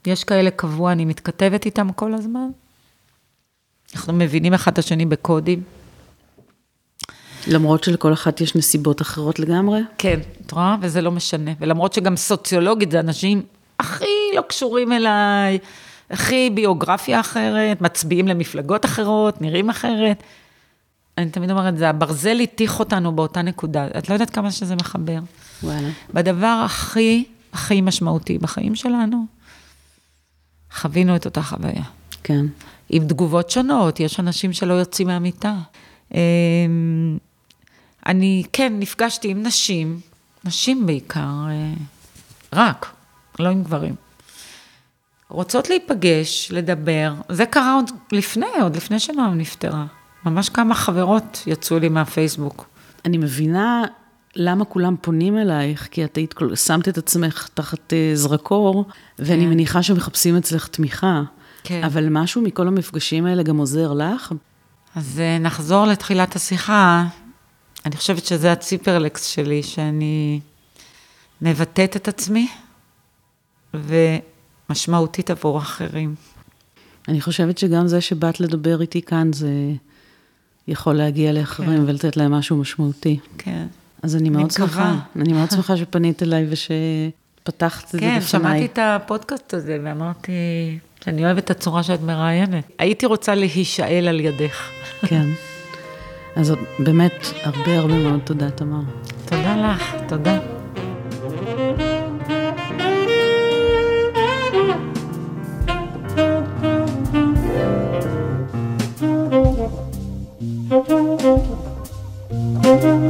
[0.07, 2.49] יש כאלה קבוע, אני מתכתבת איתם כל הזמן.
[3.95, 5.63] אנחנו מבינים אחד את השני בקודים.
[7.47, 9.79] למרות שלכל אחת יש נסיבות אחרות לגמרי?
[9.97, 10.75] כן, את רואה?
[10.81, 11.51] וזה לא משנה.
[11.59, 13.41] ולמרות שגם סוציולוגית זה אנשים
[13.79, 14.05] הכי
[14.35, 15.59] לא קשורים אליי,
[16.11, 20.23] הכי ביוגרפיה אחרת, מצביעים למפלגות אחרות, נראים אחרת.
[21.17, 23.87] אני תמיד אומרת, זה הברזל הטיח אותנו באותה נקודה.
[23.97, 25.19] את לא יודעת כמה שזה מחבר.
[25.63, 25.89] וואלה.
[26.13, 29.25] בדבר הכי, הכי משמעותי בחיים שלנו,
[30.71, 31.83] חווינו את אותה חוויה.
[32.23, 32.45] כן.
[32.89, 35.55] עם תגובות שונות, יש אנשים שלא יוצאים מהמיטה.
[36.13, 37.17] אמ,
[38.05, 39.99] אני, כן, נפגשתי עם נשים,
[40.45, 41.73] נשים בעיקר, אה,
[42.53, 42.93] רק,
[43.39, 43.95] לא עם גברים.
[45.29, 49.85] רוצות להיפגש, לדבר, זה קרה עוד לפני, עוד לפני שנועם נפטרה.
[50.25, 52.69] ממש כמה חברות יצאו לי מהפייסבוק.
[53.05, 53.83] אני מבינה
[54.35, 58.85] למה כולם פונים אלייך, כי את היית, שמת את עצמך תחת אה, זרקור,
[59.19, 59.49] ואני כן.
[59.49, 61.21] מניחה שמחפשים אצלך תמיכה.
[61.63, 61.83] כן.
[61.83, 64.31] אבל משהו מכל המפגשים האלה גם עוזר לך?
[64.95, 67.05] אז אה, נחזור לתחילת השיחה.
[67.85, 70.39] אני חושבת שזה הציפרלקס שלי, שאני
[71.41, 72.47] מבטאת את עצמי
[74.69, 76.15] ומשמעותית עבור אחרים.
[77.07, 79.49] אני חושבת שגם זה שבאת לדבר איתי כאן, זה
[80.67, 81.83] יכול להגיע לאחרים כן.
[81.89, 83.19] ולתת להם משהו משמעותי.
[83.37, 83.67] כן.
[84.03, 84.67] אז אני מאוד מקווה.
[84.67, 84.95] שמחה.
[85.15, 88.19] אני מאוד שמחה שפנית אליי ושפתחת את זה בפניי.
[88.19, 90.31] כן, שמעתי את הפודקאסט הזה ואמרתי
[91.03, 92.63] שאני אוהבת את הצורה שאת מראיינת.
[92.79, 94.69] הייתי רוצה להישאל על ידך.
[95.05, 95.27] כן.
[96.35, 98.81] אז באמת, הרבה הרבה מאוד תודה, תמר.
[99.25, 100.56] תודה לך, תודה.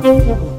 [0.01, 0.56] Música